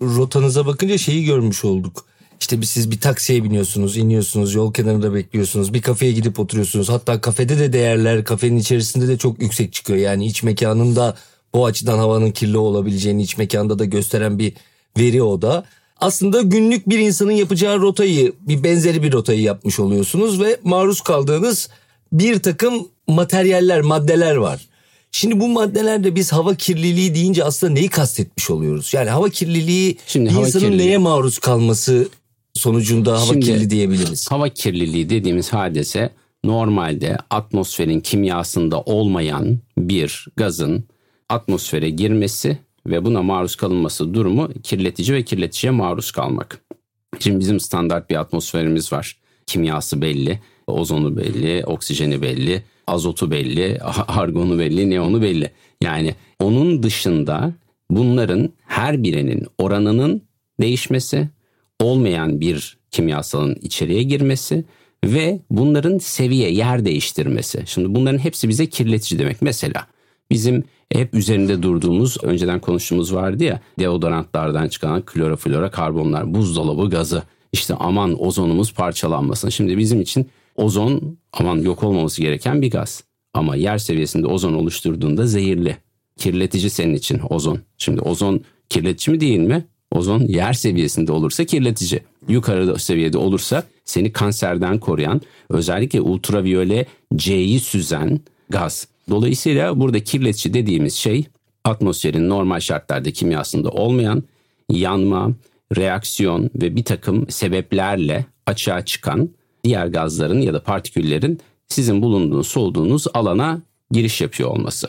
Rotanıza 0.01 0.65
bakınca 0.65 0.97
şeyi 0.97 1.25
görmüş 1.25 1.65
olduk. 1.65 2.05
İşte 2.43 2.61
siz 2.63 2.91
bir 2.91 2.99
taksiye 2.99 3.43
biniyorsunuz, 3.43 3.97
iniyorsunuz, 3.97 4.53
yol 4.53 4.73
kenarında 4.73 5.13
bekliyorsunuz. 5.13 5.73
Bir 5.73 5.81
kafeye 5.81 6.11
gidip 6.11 6.39
oturuyorsunuz. 6.39 6.89
Hatta 6.89 7.21
kafede 7.21 7.59
de 7.59 7.73
değerler 7.73 8.23
kafenin 8.23 8.57
içerisinde 8.57 9.07
de 9.07 9.17
çok 9.17 9.41
yüksek 9.41 9.73
çıkıyor. 9.73 9.99
Yani 9.99 10.25
iç 10.25 10.43
mekanında 10.43 11.17
bu 11.53 11.65
açıdan 11.65 11.97
havanın 11.97 12.31
kirli 12.31 12.57
olabileceğini 12.57 13.23
iç 13.23 13.37
mekanda 13.37 13.79
da 13.79 13.85
gösteren 13.85 14.39
bir 14.39 14.53
veri 14.97 15.23
o 15.23 15.41
da. 15.41 15.65
Aslında 15.99 16.41
günlük 16.41 16.89
bir 16.89 16.99
insanın 16.99 17.31
yapacağı 17.31 17.81
rotayı, 17.81 18.33
bir 18.41 18.63
benzeri 18.63 19.03
bir 19.03 19.11
rotayı 19.11 19.41
yapmış 19.41 19.79
oluyorsunuz 19.79 20.41
ve 20.41 20.59
maruz 20.63 21.01
kaldığınız 21.01 21.69
bir 22.11 22.39
takım 22.39 22.87
materyaller, 23.07 23.81
maddeler 23.81 24.35
var. 24.35 24.67
Şimdi 25.11 25.39
bu 25.39 25.47
maddelerde 25.47 26.15
biz 26.15 26.31
hava 26.33 26.55
kirliliği 26.55 27.15
deyince 27.15 27.43
aslında 27.43 27.73
neyi 27.73 27.89
kastetmiş 27.89 28.49
oluyoruz? 28.49 28.93
Yani 28.93 29.09
hava 29.09 29.29
kirliliği 29.29 29.97
Şimdi 30.07 30.29
bir 30.29 30.33
hava 30.33 30.47
insanın 30.47 30.63
kirliliği- 30.63 30.77
neye 30.77 30.97
maruz 30.97 31.39
kalması 31.39 32.07
sonucunda 32.53 33.11
hava 33.11 33.25
Şimdi- 33.25 33.45
kirli 33.45 33.69
diyebiliriz. 33.69 34.31
Hava 34.31 34.49
kirliliği 34.49 35.09
dediğimiz 35.09 35.53
hadise 35.53 36.09
normalde 36.43 37.17
atmosferin 37.29 37.99
kimyasında 37.99 38.81
olmayan 38.81 39.59
bir 39.77 40.27
gazın 40.35 40.83
atmosfere 41.29 41.89
girmesi 41.89 42.57
ve 42.87 43.05
buna 43.05 43.21
maruz 43.23 43.55
kalınması 43.55 44.13
durumu 44.13 44.49
kirletici 44.63 45.13
ve 45.17 45.23
kirleticiye 45.23 45.71
maruz 45.71 46.11
kalmak. 46.11 46.61
Şimdi 47.19 47.39
bizim 47.39 47.59
standart 47.59 48.09
bir 48.09 48.15
atmosferimiz 48.15 48.93
var. 48.93 49.17
Kimyası 49.47 50.01
belli, 50.01 50.39
ozonu 50.67 51.17
belli, 51.17 51.65
oksijeni 51.65 52.21
belli, 52.21 52.63
azotu 52.87 53.31
belli, 53.31 53.79
argonu 54.07 54.59
belli, 54.59 54.89
neonu 54.89 55.21
belli. 55.21 55.51
Yani 55.81 56.15
onun 56.39 56.83
dışında 56.83 57.53
bunların 57.89 58.49
her 58.67 59.03
birinin 59.03 59.45
oranının 59.57 60.21
değişmesi, 60.61 61.29
olmayan 61.79 62.41
bir 62.41 62.77
kimyasalın 62.91 63.55
içeriye 63.61 64.03
girmesi 64.03 64.65
ve 65.05 65.39
bunların 65.49 65.97
seviye 65.97 66.51
yer 66.51 66.85
değiştirmesi. 66.85 67.63
Şimdi 67.65 67.95
bunların 67.95 68.17
hepsi 68.17 68.49
bize 68.49 68.65
kirletici 68.65 69.19
demek. 69.19 69.41
Mesela 69.41 69.87
bizim 70.31 70.63
hep 70.93 71.13
üzerinde 71.13 71.63
durduğumuz 71.63 72.17
önceden 72.23 72.59
konuştuğumuz 72.59 73.13
vardı 73.13 73.43
ya 73.43 73.61
deodorantlardan 73.79 74.67
çıkan 74.67 75.01
kloroflora 75.01 75.71
karbonlar 75.71 76.33
buzdolabı 76.33 76.89
gazı 76.89 77.23
işte 77.53 77.73
aman 77.73 78.23
ozonumuz 78.25 78.73
parçalanmasın. 78.73 79.49
Şimdi 79.49 79.77
bizim 79.77 80.01
için 80.01 80.29
ozon 80.55 81.17
aman 81.33 81.57
yok 81.57 81.83
olmaması 81.83 82.21
gereken 82.21 82.61
bir 82.61 82.71
gaz 82.71 83.03
ama 83.33 83.55
yer 83.55 83.77
seviyesinde 83.77 84.27
ozon 84.27 84.53
oluşturduğunda 84.53 85.27
zehirli. 85.27 85.77
Kirletici 86.17 86.69
senin 86.69 86.93
için 86.93 87.21
ozon. 87.29 87.59
Şimdi 87.77 88.01
ozon 88.01 88.43
kirletici 88.69 89.15
mi 89.15 89.21
değil 89.21 89.39
mi? 89.39 89.65
Ozon 89.93 90.21
yer 90.21 90.53
seviyesinde 90.53 91.11
olursa 91.11 91.45
kirletici. 91.45 92.01
Yukarı 92.27 92.79
seviyede 92.79 93.17
olursa 93.17 93.63
seni 93.85 94.11
kanserden 94.11 94.79
koruyan 94.79 95.21
özellikle 95.49 96.01
ultraviyole 96.01 96.85
C'yi 97.15 97.59
süzen 97.59 98.19
gaz. 98.49 98.87
Dolayısıyla 99.09 99.79
burada 99.79 99.99
kirletici 99.99 100.53
dediğimiz 100.53 100.93
şey 100.93 101.25
atmosferin 101.63 102.29
normal 102.29 102.59
şartlarda 102.59 103.11
kimyasında 103.11 103.69
olmayan 103.69 104.23
yanma, 104.69 105.31
reaksiyon 105.77 106.49
ve 106.55 106.75
bir 106.75 106.83
takım 106.83 107.29
sebeplerle 107.29 108.25
açığa 108.45 108.85
çıkan 108.85 109.29
diğer 109.63 109.87
gazların 109.87 110.41
ya 110.41 110.53
da 110.53 110.63
partiküllerin 110.63 111.39
sizin 111.67 112.01
bulunduğunuz, 112.01 112.47
solduğunuz 112.47 113.07
alana 113.13 113.61
giriş 113.91 114.21
yapıyor 114.21 114.49
olması. 114.49 114.87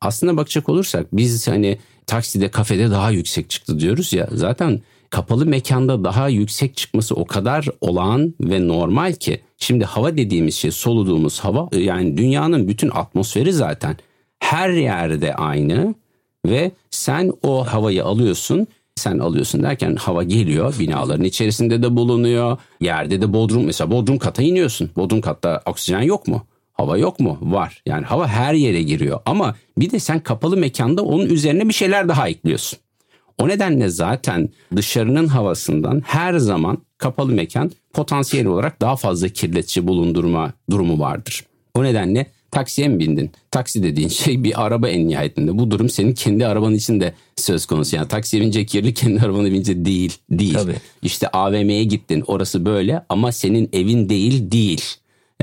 Aslına 0.00 0.36
bakacak 0.36 0.68
olursak 0.68 1.06
biz 1.12 1.48
hani 1.48 1.78
takside 2.06 2.48
kafede 2.48 2.90
daha 2.90 3.10
yüksek 3.10 3.50
çıktı 3.50 3.80
diyoruz 3.80 4.12
ya. 4.12 4.28
Zaten 4.32 4.80
kapalı 5.10 5.46
mekanda 5.46 6.04
daha 6.04 6.28
yüksek 6.28 6.76
çıkması 6.76 7.14
o 7.14 7.24
kadar 7.24 7.66
olağan 7.80 8.34
ve 8.40 8.68
normal 8.68 9.12
ki. 9.12 9.40
Şimdi 9.58 9.84
hava 9.84 10.16
dediğimiz 10.16 10.54
şey 10.54 10.70
soluduğumuz 10.70 11.40
hava 11.40 11.68
yani 11.72 12.16
dünyanın 12.16 12.68
bütün 12.68 12.90
atmosferi 12.90 13.52
zaten 13.52 13.96
her 14.38 14.70
yerde 14.70 15.34
aynı. 15.34 15.94
Ve 16.46 16.72
sen 16.90 17.32
o 17.42 17.66
havayı 17.66 18.04
alıyorsun 18.04 18.66
sen 18.96 19.18
alıyorsun 19.18 19.62
derken 19.62 19.96
hava 19.96 20.22
geliyor 20.22 20.74
binaların 20.78 21.24
içerisinde 21.24 21.82
de 21.82 21.96
bulunuyor 21.96 22.58
yerde 22.80 23.22
de 23.22 23.32
bodrum 23.32 23.64
mesela 23.64 23.90
bodrum 23.90 24.18
kata 24.18 24.42
iniyorsun. 24.42 24.90
Bodrum 24.96 25.20
katta 25.20 25.62
oksijen 25.66 26.02
yok 26.02 26.28
mu 26.28 26.46
Hava 26.82 26.98
yok 26.98 27.20
mu? 27.20 27.38
Var. 27.42 27.82
Yani 27.86 28.04
hava 28.06 28.28
her 28.28 28.54
yere 28.54 28.82
giriyor. 28.82 29.20
Ama 29.26 29.54
bir 29.78 29.90
de 29.90 29.98
sen 29.98 30.20
kapalı 30.20 30.56
mekanda 30.56 31.02
onun 31.02 31.26
üzerine 31.26 31.68
bir 31.68 31.74
şeyler 31.74 32.08
daha 32.08 32.28
ekliyorsun. 32.28 32.78
O 33.38 33.48
nedenle 33.48 33.88
zaten 33.88 34.48
dışarının 34.76 35.26
havasından 35.26 36.02
her 36.06 36.38
zaman 36.38 36.78
kapalı 36.98 37.32
mekan 37.32 37.70
potansiyel 37.92 38.46
olarak 38.46 38.80
daha 38.80 38.96
fazla 38.96 39.28
kirletici 39.28 39.86
bulundurma 39.86 40.52
durumu 40.70 41.00
vardır. 41.00 41.44
O 41.74 41.84
nedenle 41.84 42.26
taksiye 42.50 42.88
mi 42.88 42.98
bindin? 42.98 43.30
Taksi 43.50 43.82
dediğin 43.82 44.08
şey 44.08 44.44
bir 44.44 44.64
araba 44.66 44.88
en 44.88 45.08
nihayetinde. 45.08 45.58
Bu 45.58 45.70
durum 45.70 45.88
senin 45.88 46.14
kendi 46.14 46.46
arabanın 46.46 46.74
içinde 46.74 47.12
söz 47.36 47.66
konusu. 47.66 47.96
Yani 47.96 48.08
taksiye 48.08 48.42
binecek 48.42 48.68
kirli 48.68 48.94
kendi 48.94 49.20
arabana 49.20 49.44
binince 49.44 49.84
değil. 49.84 50.16
Değil. 50.30 50.54
Tabii. 50.54 50.76
İşte 51.02 51.28
AVM'ye 51.28 51.84
gittin 51.84 52.24
orası 52.26 52.64
böyle 52.64 53.04
ama 53.08 53.32
senin 53.32 53.70
evin 53.72 54.08
değil 54.08 54.50
değil. 54.50 54.84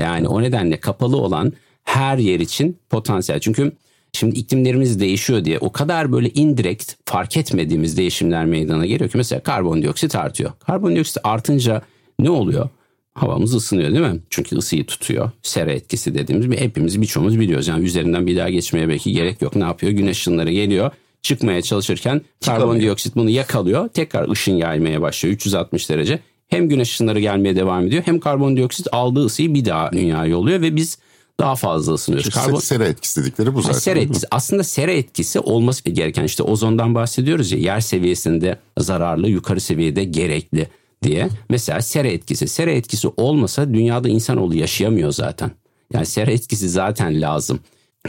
Yani 0.00 0.28
o 0.28 0.42
nedenle 0.42 0.76
kapalı 0.80 1.16
olan 1.16 1.52
her 1.84 2.18
yer 2.18 2.40
için 2.40 2.78
potansiyel. 2.90 3.40
Çünkü 3.40 3.72
şimdi 4.12 4.38
iklimlerimiz 4.38 5.00
değişiyor 5.00 5.44
diye 5.44 5.58
o 5.58 5.72
kadar 5.72 6.12
böyle 6.12 6.30
indirekt 6.30 6.92
fark 7.04 7.36
etmediğimiz 7.36 7.96
değişimler 7.96 8.46
meydana 8.46 8.86
geliyor 8.86 9.10
ki 9.10 9.16
mesela 9.16 9.42
karbondioksit 9.42 10.16
artıyor. 10.16 10.52
Karbondioksit 10.66 11.18
artınca 11.24 11.82
ne 12.18 12.30
oluyor? 12.30 12.68
Havamız 13.14 13.54
ısınıyor 13.54 13.90
değil 13.90 14.00
mi? 14.00 14.20
Çünkü 14.30 14.56
ısıyı 14.56 14.86
tutuyor. 14.86 15.30
Sera 15.42 15.72
etkisi 15.72 16.14
dediğimiz 16.14 16.50
bir 16.50 16.58
hepimiz 16.58 17.00
birçoğumuz 17.00 17.40
biliyoruz. 17.40 17.68
Yani 17.68 17.84
üzerinden 17.84 18.26
bir 18.26 18.36
daha 18.36 18.50
geçmeye 18.50 18.88
belki 18.88 19.12
gerek 19.12 19.42
yok. 19.42 19.56
Ne 19.56 19.64
yapıyor? 19.64 19.92
Güneş 19.92 20.18
ışınları 20.18 20.52
geliyor. 20.52 20.90
Çıkmaya 21.22 21.62
çalışırken 21.62 22.20
karbondioksit 22.44 23.16
bunu 23.16 23.30
yakalıyor. 23.30 23.88
Tekrar 23.88 24.30
ışın 24.30 24.56
yaymaya 24.56 25.02
başlıyor 25.02 25.34
360 25.34 25.90
derece 25.90 26.18
hem 26.50 26.68
güneş 26.68 26.90
ışınları 26.90 27.20
gelmeye 27.20 27.56
devam 27.56 27.86
ediyor 27.86 28.02
hem 28.06 28.20
karbondioksit 28.20 28.86
aldığı 28.92 29.24
ısıyı 29.24 29.54
bir 29.54 29.64
daha 29.64 29.92
dünyaya 29.92 30.26
yolluyor 30.26 30.62
ve 30.62 30.76
biz 30.76 30.98
daha 31.40 31.56
fazla 31.56 31.92
ısınıyoruz. 31.92 32.34
Karbon... 32.34 32.58
Sera 32.58 32.84
etkisi 32.84 33.22
dedikleri 33.22 33.54
bu 33.54 33.62
zaten. 33.62 33.78
Sera 33.78 33.98
etkisi. 33.98 34.26
Aslında 34.30 34.64
sera 34.64 34.90
etkisi 34.92 35.40
olması 35.40 35.90
gereken 35.90 36.24
işte 36.24 36.42
ozondan 36.42 36.94
bahsediyoruz 36.94 37.52
ya 37.52 37.58
yer 37.58 37.80
seviyesinde 37.80 38.58
zararlı 38.78 39.28
yukarı 39.28 39.60
seviyede 39.60 40.04
gerekli 40.04 40.68
diye. 41.02 41.28
Mesela 41.48 41.82
sera 41.82 42.08
etkisi. 42.08 42.48
Sera 42.48 42.70
etkisi 42.70 43.08
olmasa 43.16 43.74
dünyada 43.74 44.08
insanoğlu 44.08 44.56
yaşayamıyor 44.56 45.12
zaten. 45.12 45.50
Yani 45.92 46.06
sera 46.06 46.30
etkisi 46.30 46.68
zaten 46.68 47.20
lazım. 47.20 47.60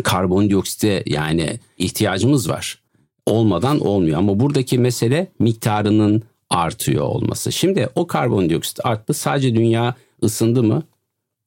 Karbondioksite 0.03 1.03
yani 1.05 1.59
ihtiyacımız 1.77 2.49
var. 2.49 2.81
Olmadan 3.25 3.79
olmuyor 3.79 4.17
ama 4.19 4.39
buradaki 4.39 4.79
mesele 4.79 5.27
miktarının 5.39 6.23
artıyor 6.51 7.05
olması. 7.05 7.51
Şimdi 7.51 7.89
o 7.95 8.07
karbondioksit 8.07 8.85
arttı. 8.85 9.13
Sadece 9.13 9.55
dünya 9.55 9.95
ısındı 10.23 10.63
mı? 10.63 10.83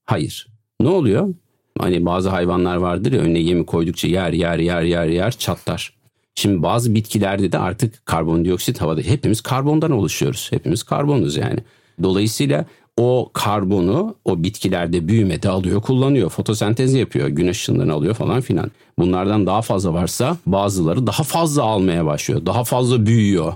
Hayır. 0.04 0.48
Ne 0.80 0.88
oluyor? 0.88 1.34
Hani 1.78 2.06
bazı 2.06 2.28
hayvanlar 2.28 2.76
vardır 2.76 3.12
ya 3.12 3.20
önüne 3.20 3.38
yemi 3.38 3.66
koydukça 3.66 4.08
yer 4.08 4.32
yer 4.32 4.58
yer 4.58 4.82
yer 4.82 5.06
yer 5.06 5.30
çatlar. 5.30 5.94
Şimdi 6.34 6.62
bazı 6.62 6.94
bitkilerde 6.94 7.52
de 7.52 7.58
artık 7.58 8.06
karbondioksit 8.06 8.80
havada. 8.80 9.00
Hepimiz 9.00 9.40
karbondan 9.40 9.90
oluşuyoruz. 9.90 10.48
Hepimiz 10.50 10.82
karbonuz 10.82 11.36
yani. 11.36 11.58
Dolayısıyla 12.02 12.66
o 12.96 13.30
karbonu 13.32 14.14
o 14.24 14.42
bitkilerde 14.42 15.08
büyümede 15.08 15.48
alıyor 15.48 15.82
kullanıyor. 15.82 16.30
Fotosentez 16.30 16.94
yapıyor. 16.94 17.28
Güneş 17.28 17.60
ışınlarını 17.60 17.92
alıyor 17.92 18.14
falan 18.14 18.40
filan. 18.40 18.70
Bunlardan 18.98 19.46
daha 19.46 19.62
fazla 19.62 19.94
varsa 19.94 20.36
bazıları 20.46 21.06
daha 21.06 21.22
fazla 21.22 21.62
almaya 21.62 22.06
başlıyor. 22.06 22.46
Daha 22.46 22.64
fazla 22.64 23.06
büyüyor 23.06 23.54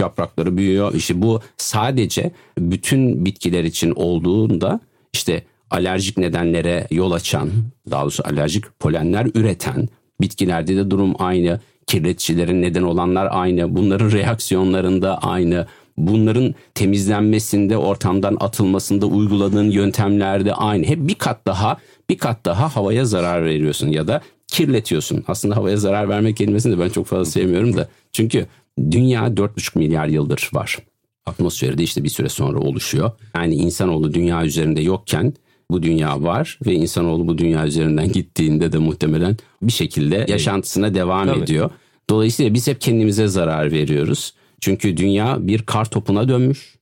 yaprakları 0.00 0.56
büyüyor. 0.56 0.94
İşte 0.94 1.22
bu 1.22 1.40
sadece 1.56 2.30
bütün 2.58 3.24
bitkiler 3.24 3.64
için 3.64 3.92
olduğunda 3.96 4.80
işte 5.12 5.42
alerjik 5.70 6.18
nedenlere 6.18 6.86
yol 6.90 7.12
açan, 7.12 7.50
daha 7.90 8.02
doğrusu 8.02 8.22
alerjik 8.26 8.64
polenler 8.80 9.26
üreten 9.34 9.88
bitkilerde 10.20 10.76
de 10.76 10.90
durum 10.90 11.14
aynı. 11.18 11.60
Kirleticilerin 11.86 12.62
neden 12.62 12.82
olanlar 12.82 13.28
aynı. 13.30 13.76
Bunların 13.76 14.12
reaksiyonlarında 14.12 15.18
aynı. 15.18 15.66
Bunların 15.96 16.54
temizlenmesinde, 16.74 17.76
ortamdan 17.76 18.36
atılmasında 18.40 19.06
uyguladığın 19.06 19.70
yöntemlerde 19.70 20.54
aynı. 20.54 20.86
Hep 20.86 20.98
bir 21.08 21.14
kat 21.14 21.46
daha, 21.46 21.78
bir 22.10 22.18
kat 22.18 22.44
daha 22.44 22.76
havaya 22.76 23.04
zarar 23.04 23.44
veriyorsun 23.44 23.88
ya 23.88 24.08
da 24.08 24.20
kirletiyorsun. 24.48 25.24
Aslında 25.28 25.56
havaya 25.56 25.76
zarar 25.76 26.08
vermek 26.08 26.36
kelimesini 26.36 26.78
de 26.78 26.80
ben 26.84 26.88
çok 26.88 27.06
fazla 27.06 27.24
sevmiyorum 27.24 27.76
da. 27.76 27.88
Çünkü 28.12 28.46
dünya 28.78 29.26
4,5 29.26 29.78
milyar 29.78 30.06
yıldır 30.06 30.50
var. 30.52 30.78
Atmosferi 31.26 31.78
de 31.78 31.82
işte 31.82 32.04
bir 32.04 32.08
süre 32.08 32.28
sonra 32.28 32.58
oluşuyor. 32.58 33.10
Yani 33.34 33.54
insanoğlu 33.54 34.14
dünya 34.14 34.44
üzerinde 34.44 34.80
yokken 34.80 35.34
bu 35.70 35.82
dünya 35.82 36.22
var 36.22 36.58
ve 36.66 36.74
insanoğlu 36.74 37.28
bu 37.28 37.38
dünya 37.38 37.66
üzerinden 37.66 38.12
gittiğinde 38.12 38.72
de 38.72 38.78
muhtemelen 38.78 39.36
bir 39.62 39.72
şekilde 39.72 40.26
yaşantısına 40.28 40.94
devam 40.94 41.26
Tabii. 41.26 41.40
ediyor. 41.40 41.70
Dolayısıyla 42.10 42.54
biz 42.54 42.66
hep 42.66 42.80
kendimize 42.80 43.28
zarar 43.28 43.72
veriyoruz. 43.72 44.34
Çünkü 44.60 44.96
dünya 44.96 45.46
bir 45.46 45.62
kar 45.62 45.90
topuna 45.90 46.28
dönmüş 46.28 46.76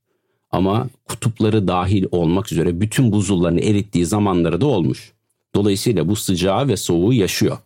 ama 0.51 0.89
kutupları 1.05 1.69
dahil 1.69 2.05
olmak 2.11 2.53
üzere 2.53 2.81
bütün 2.81 3.13
buzullarını 3.13 3.61
erittiği 3.61 4.07
zamanları 4.07 4.61
da 4.61 4.67
olmuş. 4.67 5.13
Dolayısıyla 5.55 6.09
bu 6.09 6.17
sıcağı 6.17 6.69
ve 6.69 6.77
soğuğu 6.77 7.13
yaşıyor. 7.13 7.59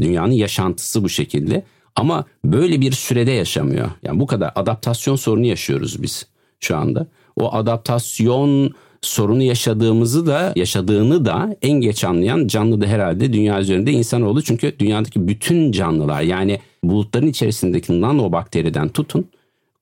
Dünyanın 0.00 0.32
yaşantısı 0.32 1.04
bu 1.04 1.08
şekilde 1.08 1.64
ama 1.96 2.24
böyle 2.44 2.80
bir 2.80 2.92
sürede 2.92 3.30
yaşamıyor. 3.30 3.90
Yani 4.02 4.20
bu 4.20 4.26
kadar 4.26 4.52
adaptasyon 4.54 5.16
sorunu 5.16 5.46
yaşıyoruz 5.46 6.02
biz 6.02 6.26
şu 6.60 6.76
anda. 6.76 7.06
O 7.36 7.54
adaptasyon 7.54 8.74
sorunu 9.02 9.42
yaşadığımızı 9.42 10.26
da 10.26 10.52
yaşadığını 10.56 11.24
da 11.24 11.56
en 11.62 11.80
geç 11.80 12.04
anlayan 12.04 12.46
canlı 12.46 12.80
da 12.80 12.86
herhalde 12.86 13.32
dünya 13.32 13.60
üzerinde 13.60 13.92
insanoğlu. 13.92 14.42
Çünkü 14.42 14.78
dünyadaki 14.78 15.28
bütün 15.28 15.72
canlılar 15.72 16.22
yani 16.22 16.60
bulutların 16.84 17.26
içerisindeki 17.26 18.00
nanobakteriden 18.00 18.88
tutun 18.88 19.28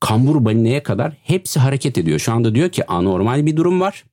kambur 0.00 0.44
balineye 0.44 0.82
kadar 0.82 1.12
hepsi 1.22 1.60
hareket 1.60 1.98
ediyor. 1.98 2.18
Şu 2.18 2.32
anda 2.32 2.54
diyor 2.54 2.68
ki 2.68 2.86
anormal 2.86 3.46
bir 3.46 3.56
durum 3.56 3.80
var 3.80 4.04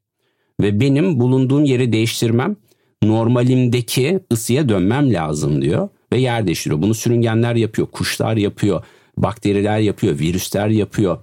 ve 0.61 0.79
benim 0.79 1.19
bulunduğum 1.19 1.65
yeri 1.65 1.93
değiştirmem 1.93 2.55
normalimdeki 3.03 4.19
ısıya 4.33 4.69
dönmem 4.69 5.13
lazım 5.13 5.61
diyor 5.61 5.89
ve 6.13 6.17
yer 6.17 6.47
değiştiriyor. 6.47 6.81
Bunu 6.81 6.93
sürüngenler 6.93 7.55
yapıyor, 7.55 7.87
kuşlar 7.87 8.37
yapıyor, 8.37 8.83
bakteriler 9.17 9.79
yapıyor, 9.79 10.19
virüsler 10.19 10.67
yapıyor. 10.67 11.17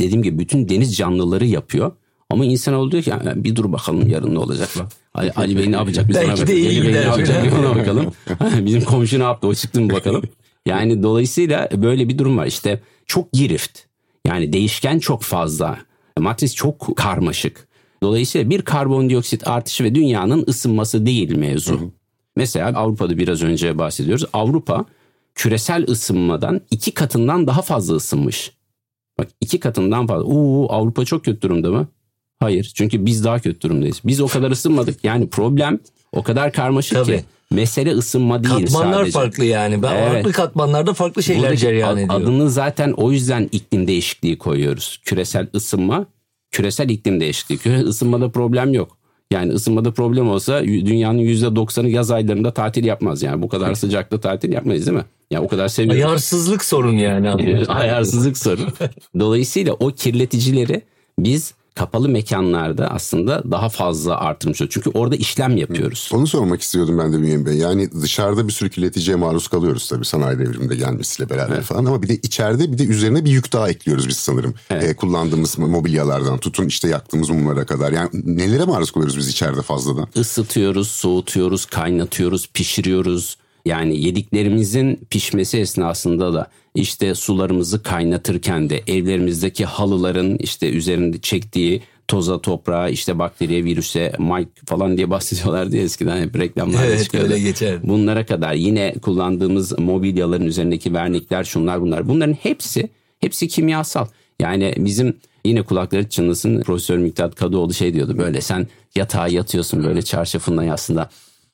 Dediğim 0.00 0.22
gibi 0.22 0.38
bütün 0.38 0.68
deniz 0.68 0.96
canlıları 0.96 1.46
yapıyor. 1.46 1.92
Ama 2.30 2.44
insan 2.44 2.90
diyor 2.90 3.02
ki 3.02 3.10
"Ya 3.10 3.22
bir 3.36 3.56
dur 3.56 3.72
bakalım 3.72 4.08
yarın 4.08 4.34
ne 4.34 4.38
olacak. 4.38 4.68
Ali, 5.14 5.32
Ali 5.32 5.56
Bey 5.56 5.72
ne 5.72 5.76
yapacak? 5.76 6.08
Biz 6.08 6.16
ona 6.16 6.22
bakalım. 6.32 6.48
Ali 6.48 6.82
Bey 6.82 6.92
ne 6.92 6.96
yapacak? 6.96 7.52
Ona 7.58 7.76
bakalım. 7.76 8.12
Bizim 8.66 8.84
komşu 8.84 9.18
ne 9.18 9.22
yaptı? 9.22 9.46
O 9.46 9.54
çıktı 9.54 9.80
mı 9.80 9.90
bakalım. 9.90 10.22
Yani 10.66 11.02
dolayısıyla 11.02 11.68
böyle 11.76 12.08
bir 12.08 12.18
durum 12.18 12.38
var. 12.38 12.46
İşte 12.46 12.80
çok 13.06 13.32
girift. 13.32 13.78
Yani 14.26 14.52
değişken 14.52 14.98
çok 14.98 15.22
fazla. 15.22 15.78
Matris 16.18 16.54
çok 16.54 16.96
karmaşık. 16.96 17.68
Dolayısıyla 18.02 18.50
bir 18.50 18.62
karbondioksit 18.62 19.48
artışı 19.48 19.84
ve 19.84 19.94
dünyanın 19.94 20.44
ısınması 20.48 21.06
değil 21.06 21.36
mevzu. 21.36 21.90
Mesela 22.40 22.72
Avrupa'da 22.78 23.18
biraz 23.18 23.42
önce 23.42 23.78
bahsediyoruz. 23.78 24.24
Avrupa 24.32 24.84
küresel 25.34 25.84
ısınmadan 25.88 26.60
iki 26.70 26.90
katından 26.94 27.46
daha 27.46 27.62
fazla 27.62 27.94
ısınmış. 27.94 28.52
Bak 29.18 29.28
iki 29.40 29.60
katından 29.60 30.06
fazla. 30.06 30.24
Oo, 30.24 30.66
Avrupa 30.72 31.04
çok 31.04 31.24
kötü 31.24 31.42
durumda 31.42 31.70
mı? 31.70 31.88
Hayır. 32.40 32.72
Çünkü 32.74 33.06
biz 33.06 33.24
daha 33.24 33.38
kötü 33.38 33.60
durumdayız. 33.60 34.00
Biz 34.04 34.20
o 34.20 34.26
kadar 34.26 34.50
ısınmadık. 34.50 35.04
Yani 35.04 35.28
problem 35.28 35.78
o 36.12 36.22
kadar 36.22 36.52
karmaşık 36.52 36.94
Tabii. 36.98 37.16
ki. 37.16 37.24
Mesele 37.50 37.90
ısınma 37.92 38.44
değil 38.44 38.54
Katmanlar 38.66 38.92
sadece. 38.98 39.10
farklı 39.10 39.44
yani. 39.44 39.82
Ben 39.82 39.94
Evet. 39.96 40.12
farklı 40.12 40.32
katmanlarda 40.32 40.94
farklı 40.94 41.22
şeyler 41.22 41.42
Buradaki 41.42 41.60
cereyan 41.60 41.92
ad- 41.92 41.98
ediyor. 41.98 42.20
Adını 42.20 42.50
zaten 42.50 42.92
o 42.96 43.12
yüzden 43.12 43.48
iklim 43.52 43.86
değişikliği 43.86 44.38
koyuyoruz. 44.38 45.00
Küresel 45.04 45.46
ısınma, 45.54 46.06
küresel 46.50 46.88
iklim 46.88 47.20
değişikliği. 47.20 47.58
Küresel 47.58 47.86
ısınmada 47.86 48.30
problem 48.30 48.72
yok. 48.72 48.99
Yani 49.32 49.52
ısınmada 49.52 49.92
problem 49.92 50.30
olsa 50.30 50.64
dünyanın 50.64 51.18
%90'ı 51.18 51.88
yaz 51.88 52.10
aylarında 52.10 52.50
tatil 52.50 52.84
yapmaz. 52.84 53.22
Yani 53.22 53.42
bu 53.42 53.48
kadar 53.48 53.74
sıcakta 53.74 54.20
tatil 54.20 54.52
yapmayız 54.52 54.86
değil 54.86 54.98
mi? 54.98 55.04
Yani 55.30 55.44
o 55.44 55.48
kadar 55.48 55.68
seviyoruz. 55.68 56.04
Ayarsızlık 56.04 56.64
sorun 56.64 56.92
yani. 56.92 57.30
Ayarsızlık 57.68 58.38
sorun. 58.38 58.68
Dolayısıyla 59.18 59.72
o 59.72 59.88
kirleticileri 59.88 60.82
biz 61.18 61.54
kapalı 61.80 62.08
mekanlarda 62.08 62.90
aslında 62.90 63.42
daha 63.50 63.68
fazla 63.68 64.20
artırmış 64.20 64.60
oluyoruz. 64.60 64.74
Çünkü 64.74 64.90
orada 64.98 65.16
işlem 65.16 65.56
yapıyoruz. 65.56 66.10
Onu 66.14 66.26
sormak 66.26 66.60
istiyordum 66.60 66.98
ben 66.98 67.12
de 67.12 67.22
Bünyamin 67.22 67.46
Bey. 67.46 67.56
Yani 67.56 67.90
dışarıda 68.02 68.48
bir 68.48 68.52
sürü 68.52 68.70
kirleticiye 68.70 69.16
maruz 69.16 69.48
kalıyoruz 69.48 69.88
tabii 69.88 70.04
sanayi 70.04 70.38
devriminde 70.38 70.76
gelmesiyle 70.76 71.30
beraber 71.30 71.62
falan. 71.62 71.84
Ama 71.84 72.02
bir 72.02 72.08
de 72.08 72.16
içeride 72.16 72.72
bir 72.72 72.78
de 72.78 72.84
üzerine 72.84 73.24
bir 73.24 73.30
yük 73.30 73.52
daha 73.52 73.70
ekliyoruz 73.70 74.08
biz 74.08 74.16
sanırım. 74.16 74.54
Ee, 74.70 74.96
kullandığımız 74.96 75.58
mobilyalardan 75.58 76.38
tutun 76.38 76.66
işte 76.66 76.88
yaktığımız 76.88 77.30
mumlara 77.30 77.66
kadar. 77.66 77.92
Yani 77.92 78.08
nelere 78.12 78.64
maruz 78.64 78.90
kalıyoruz 78.90 79.16
biz 79.16 79.28
içeride 79.28 79.62
fazladan? 79.62 80.08
ısıtıyoruz, 80.16 80.88
soğutuyoruz, 80.88 81.64
kaynatıyoruz, 81.64 82.48
pişiriyoruz. 82.54 83.36
Yani 83.64 84.04
yediklerimizin 84.04 85.06
pişmesi 85.10 85.58
esnasında 85.58 86.34
da 86.34 86.50
işte 86.74 87.14
sularımızı 87.14 87.82
kaynatırken 87.82 88.70
de 88.70 88.82
evlerimizdeki 88.86 89.64
halıların 89.64 90.36
işte 90.36 90.70
üzerinde 90.70 91.18
çektiği 91.20 91.82
toza, 92.08 92.40
toprağa, 92.40 92.88
işte 92.88 93.18
bakteriye, 93.18 93.64
virüse, 93.64 94.12
mike 94.18 94.50
falan 94.66 94.96
diye 94.96 95.10
bahsediyorlar 95.10 95.72
diye 95.72 95.82
eskiden 95.82 96.22
hep 96.22 96.38
reklamlarda 96.38 96.86
Evet, 96.86 97.04
çıkıyordu. 97.04 97.32
öyle 97.32 97.40
geçerdi. 97.42 97.88
Bunlara 97.88 98.26
kadar 98.26 98.52
yine 98.54 98.94
kullandığımız 99.02 99.78
mobilyaların 99.78 100.46
üzerindeki 100.46 100.94
vernikler 100.94 101.44
şunlar 101.44 101.80
bunlar. 101.80 102.08
Bunların 102.08 102.32
hepsi 102.32 102.88
hepsi 103.20 103.48
kimyasal. 103.48 104.06
Yani 104.40 104.74
bizim 104.76 105.16
yine 105.44 105.62
kulakları 105.62 106.08
çınlasın 106.08 106.62
Profesör 106.62 106.98
Miktat 106.98 107.34
Kadıoğlu 107.34 107.74
şey 107.74 107.94
diyordu 107.94 108.18
böyle 108.18 108.40
sen 108.40 108.66
yatağa 108.94 109.28
yatıyorsun 109.28 109.84
böyle 109.84 110.02
çarşafından 110.02 110.68
aslında 110.68 111.10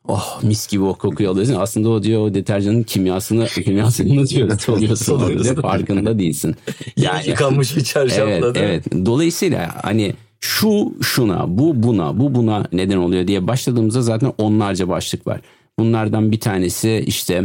oh 0.09 0.43
mis 0.43 0.67
gibi 0.69 0.85
o 0.85 0.95
kokuyu 0.95 1.31
alıyorsun. 1.31 1.55
Aslında 1.55 1.89
o 1.89 2.03
diyor 2.03 2.23
o 2.23 2.35
deterjanın 2.35 2.83
kimyasını 2.83 3.47
kimyasını 3.47 4.27
diyor 4.29 4.69
oluyorsun 4.69 5.21
orada 5.21 5.63
farkında 5.63 6.19
değilsin. 6.19 6.57
Yani 6.97 7.29
yıkanmış 7.29 7.77
bir 7.77 7.85
çarşafla 7.85 8.31
Evet, 8.31 8.43
mi? 8.43 8.53
evet. 8.55 8.85
Dolayısıyla 9.07 9.75
hani 9.83 10.15
şu 10.41 10.95
şuna, 11.03 11.59
bu 11.59 11.83
buna, 11.83 12.19
bu 12.19 12.35
buna 12.35 12.67
neden 12.73 12.97
oluyor 12.97 13.27
diye 13.27 13.47
başladığımızda 13.47 14.03
zaten 14.03 14.33
onlarca 14.39 14.89
başlık 14.89 15.27
var. 15.27 15.41
Bunlardan 15.79 16.33
bir 16.33 16.41
tanesi 16.41 17.05
işte 17.07 17.45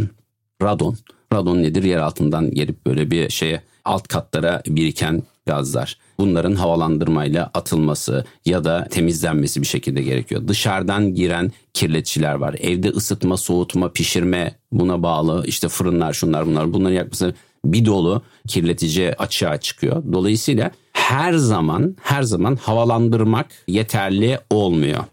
radon. 0.61 0.97
Radon 1.33 1.63
nedir? 1.63 1.83
Yer 1.83 1.97
altından 1.97 2.51
gelip 2.51 2.85
böyle 2.85 3.11
bir 3.11 3.29
şeye 3.29 3.61
alt 3.85 4.07
katlara 4.07 4.61
biriken 4.67 5.23
gazlar. 5.45 5.97
Bunların 6.21 6.55
havalandırmayla 6.55 7.51
atılması 7.53 8.25
ya 8.45 8.63
da 8.63 8.87
temizlenmesi 8.91 9.61
bir 9.61 9.67
şekilde 9.67 10.01
gerekiyor. 10.01 10.47
Dışarıdan 10.47 11.15
giren 11.15 11.51
kirleticiler 11.73 12.33
var. 12.33 12.55
Evde 12.59 12.89
ısıtma, 12.89 13.37
soğutma, 13.37 13.91
pişirme 13.91 14.55
buna 14.71 15.03
bağlı 15.03 15.43
işte 15.47 15.67
fırınlar 15.67 16.13
şunlar 16.13 16.45
bunlar 16.45 16.73
bunları 16.73 16.93
yakması 16.93 17.33
bir 17.65 17.85
dolu 17.85 18.21
kirletici 18.47 19.15
açığa 19.15 19.57
çıkıyor. 19.57 20.03
Dolayısıyla 20.13 20.71
her 20.93 21.33
zaman 21.33 21.95
her 22.01 22.23
zaman 22.23 22.55
havalandırmak 22.55 23.47
yeterli 23.67 24.39
olmuyor. 24.49 25.03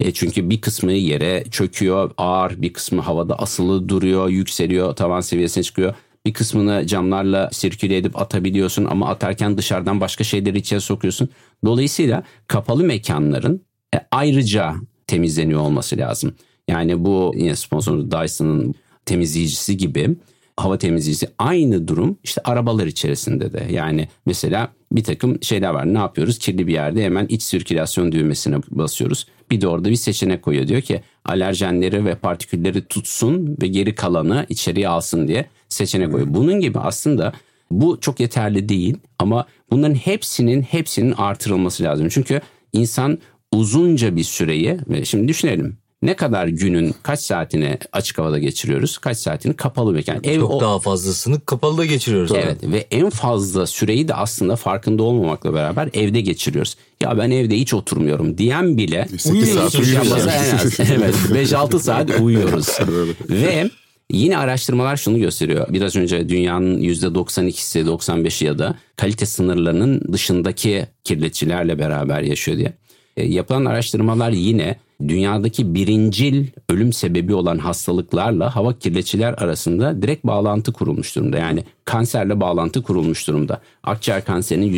E 0.00 0.12
çünkü 0.12 0.50
bir 0.50 0.60
kısmı 0.60 0.92
yere 0.92 1.44
çöküyor, 1.50 2.10
ağır 2.18 2.62
bir 2.62 2.72
kısmı 2.72 3.00
havada 3.00 3.38
asılı 3.38 3.88
duruyor, 3.88 4.28
yükseliyor, 4.28 4.96
tavan 4.96 5.20
seviyesine 5.20 5.64
çıkıyor. 5.64 5.94
Bir 6.26 6.32
kısmını 6.32 6.86
camlarla 6.86 7.50
sirküle 7.52 7.96
edip 7.96 8.18
atabiliyorsun 8.20 8.84
ama 8.84 9.08
atarken 9.08 9.58
dışarıdan 9.58 10.00
başka 10.00 10.24
şeyleri 10.24 10.58
içeri 10.58 10.80
sokuyorsun. 10.80 11.28
Dolayısıyla 11.64 12.22
kapalı 12.46 12.84
mekanların 12.84 13.64
e, 13.94 13.98
ayrıca 14.10 14.74
temizleniyor 15.06 15.60
olması 15.60 15.96
lazım. 15.96 16.34
Yani 16.68 17.04
bu 17.04 17.32
yine 17.36 17.56
sponsorumuz 17.56 18.10
Dyson'ın 18.10 18.74
temizleyicisi 19.06 19.76
gibi 19.76 20.16
hava 20.56 20.78
temizleyicisi 20.78 21.28
aynı 21.38 21.88
durum 21.88 22.18
işte 22.24 22.40
arabalar 22.44 22.86
içerisinde 22.86 23.52
de. 23.52 23.66
Yani 23.70 24.08
mesela 24.26 24.72
bir 24.96 25.04
takım 25.04 25.42
şeyler 25.42 25.70
var. 25.70 25.94
Ne 25.94 25.98
yapıyoruz? 25.98 26.38
Kirli 26.38 26.66
bir 26.66 26.72
yerde 26.72 27.04
hemen 27.04 27.26
iç 27.28 27.42
sirkülasyon 27.42 28.12
düğmesine 28.12 28.56
basıyoruz. 28.70 29.26
Bir 29.50 29.60
de 29.60 29.68
orada 29.68 29.90
bir 29.90 29.96
seçenek 29.96 30.42
koyuyor. 30.42 30.68
Diyor 30.68 30.80
ki 30.80 31.02
alerjenleri 31.24 32.04
ve 32.04 32.14
partikülleri 32.14 32.84
tutsun 32.84 33.56
ve 33.62 33.66
geri 33.66 33.94
kalanı 33.94 34.46
içeriye 34.48 34.88
alsın 34.88 35.28
diye 35.28 35.46
seçenek 35.68 36.12
koyuyor. 36.12 36.34
Bunun 36.34 36.60
gibi 36.60 36.78
aslında 36.78 37.32
bu 37.70 38.00
çok 38.00 38.20
yeterli 38.20 38.68
değil 38.68 38.96
ama 39.18 39.46
bunların 39.70 39.94
hepsinin 39.94 40.62
hepsinin 40.62 41.12
artırılması 41.12 41.82
lazım. 41.82 42.08
Çünkü 42.08 42.40
insan 42.72 43.18
uzunca 43.52 44.16
bir 44.16 44.24
süreyi 44.24 44.78
ve 44.88 45.04
şimdi 45.04 45.28
düşünelim 45.28 45.76
ne 46.02 46.16
kadar 46.16 46.46
günün 46.46 46.94
kaç 47.02 47.20
saatini 47.20 47.78
açık 47.92 48.18
havada 48.18 48.38
geçiriyoruz? 48.38 48.98
Kaç 48.98 49.18
saatini 49.18 49.54
kapalı 49.54 49.92
mekan. 49.92 50.20
Ev 50.24 50.40
Çok 50.40 50.50
o- 50.50 50.60
daha 50.60 50.78
fazlasını 50.78 51.40
kapalıda 51.40 51.84
geçiriyoruz. 51.84 52.32
Evet 52.34 52.58
ve 52.62 52.86
en 52.90 53.10
fazla 53.10 53.66
süreyi 53.66 54.08
de 54.08 54.14
aslında 54.14 54.56
farkında 54.56 55.02
olmamakla 55.02 55.54
beraber 55.54 55.88
evde 55.94 56.20
geçiriyoruz. 56.20 56.76
Ya 57.02 57.18
ben 57.18 57.30
evde 57.30 57.56
hiç 57.58 57.74
oturmuyorum 57.74 58.38
diyen 58.38 58.78
bile 58.78 59.08
8 59.18 59.48
saat 59.54 59.74
uyuyoruz. 59.74 60.12
Evet 60.78 61.14
5-6 61.32 61.78
saat 61.78 62.20
uyuyoruz. 62.20 62.68
ve 63.30 63.70
Yine 64.10 64.38
araştırmalar 64.38 64.96
şunu 64.96 65.18
gösteriyor. 65.18 65.66
Biraz 65.70 65.96
önce 65.96 66.28
dünyanın 66.28 66.80
%92'si 66.80 67.84
95'i 67.84 68.46
ya 68.46 68.58
da 68.58 68.74
kalite 68.96 69.26
sınırlarının 69.26 70.12
dışındaki 70.12 70.86
kirleticilerle 71.04 71.78
beraber 71.78 72.22
yaşıyor 72.22 72.58
diye. 72.58 72.72
E, 73.16 73.26
yapılan 73.26 73.64
araştırmalar 73.64 74.30
yine 74.30 74.76
dünyadaki 75.08 75.74
birincil 75.74 76.46
ölüm 76.68 76.92
sebebi 76.92 77.34
olan 77.34 77.58
hastalıklarla 77.58 78.56
hava 78.56 78.78
kirleticiler 78.78 79.32
arasında 79.32 80.02
direkt 80.02 80.26
bağlantı 80.26 80.72
kurulmuş 80.72 81.16
durumda. 81.16 81.38
Yani 81.38 81.64
kanserle 81.84 82.40
bağlantı 82.40 82.82
kurulmuş 82.82 83.28
durumda. 83.28 83.60
Akciğer 83.82 84.24
kanserinin 84.24 84.72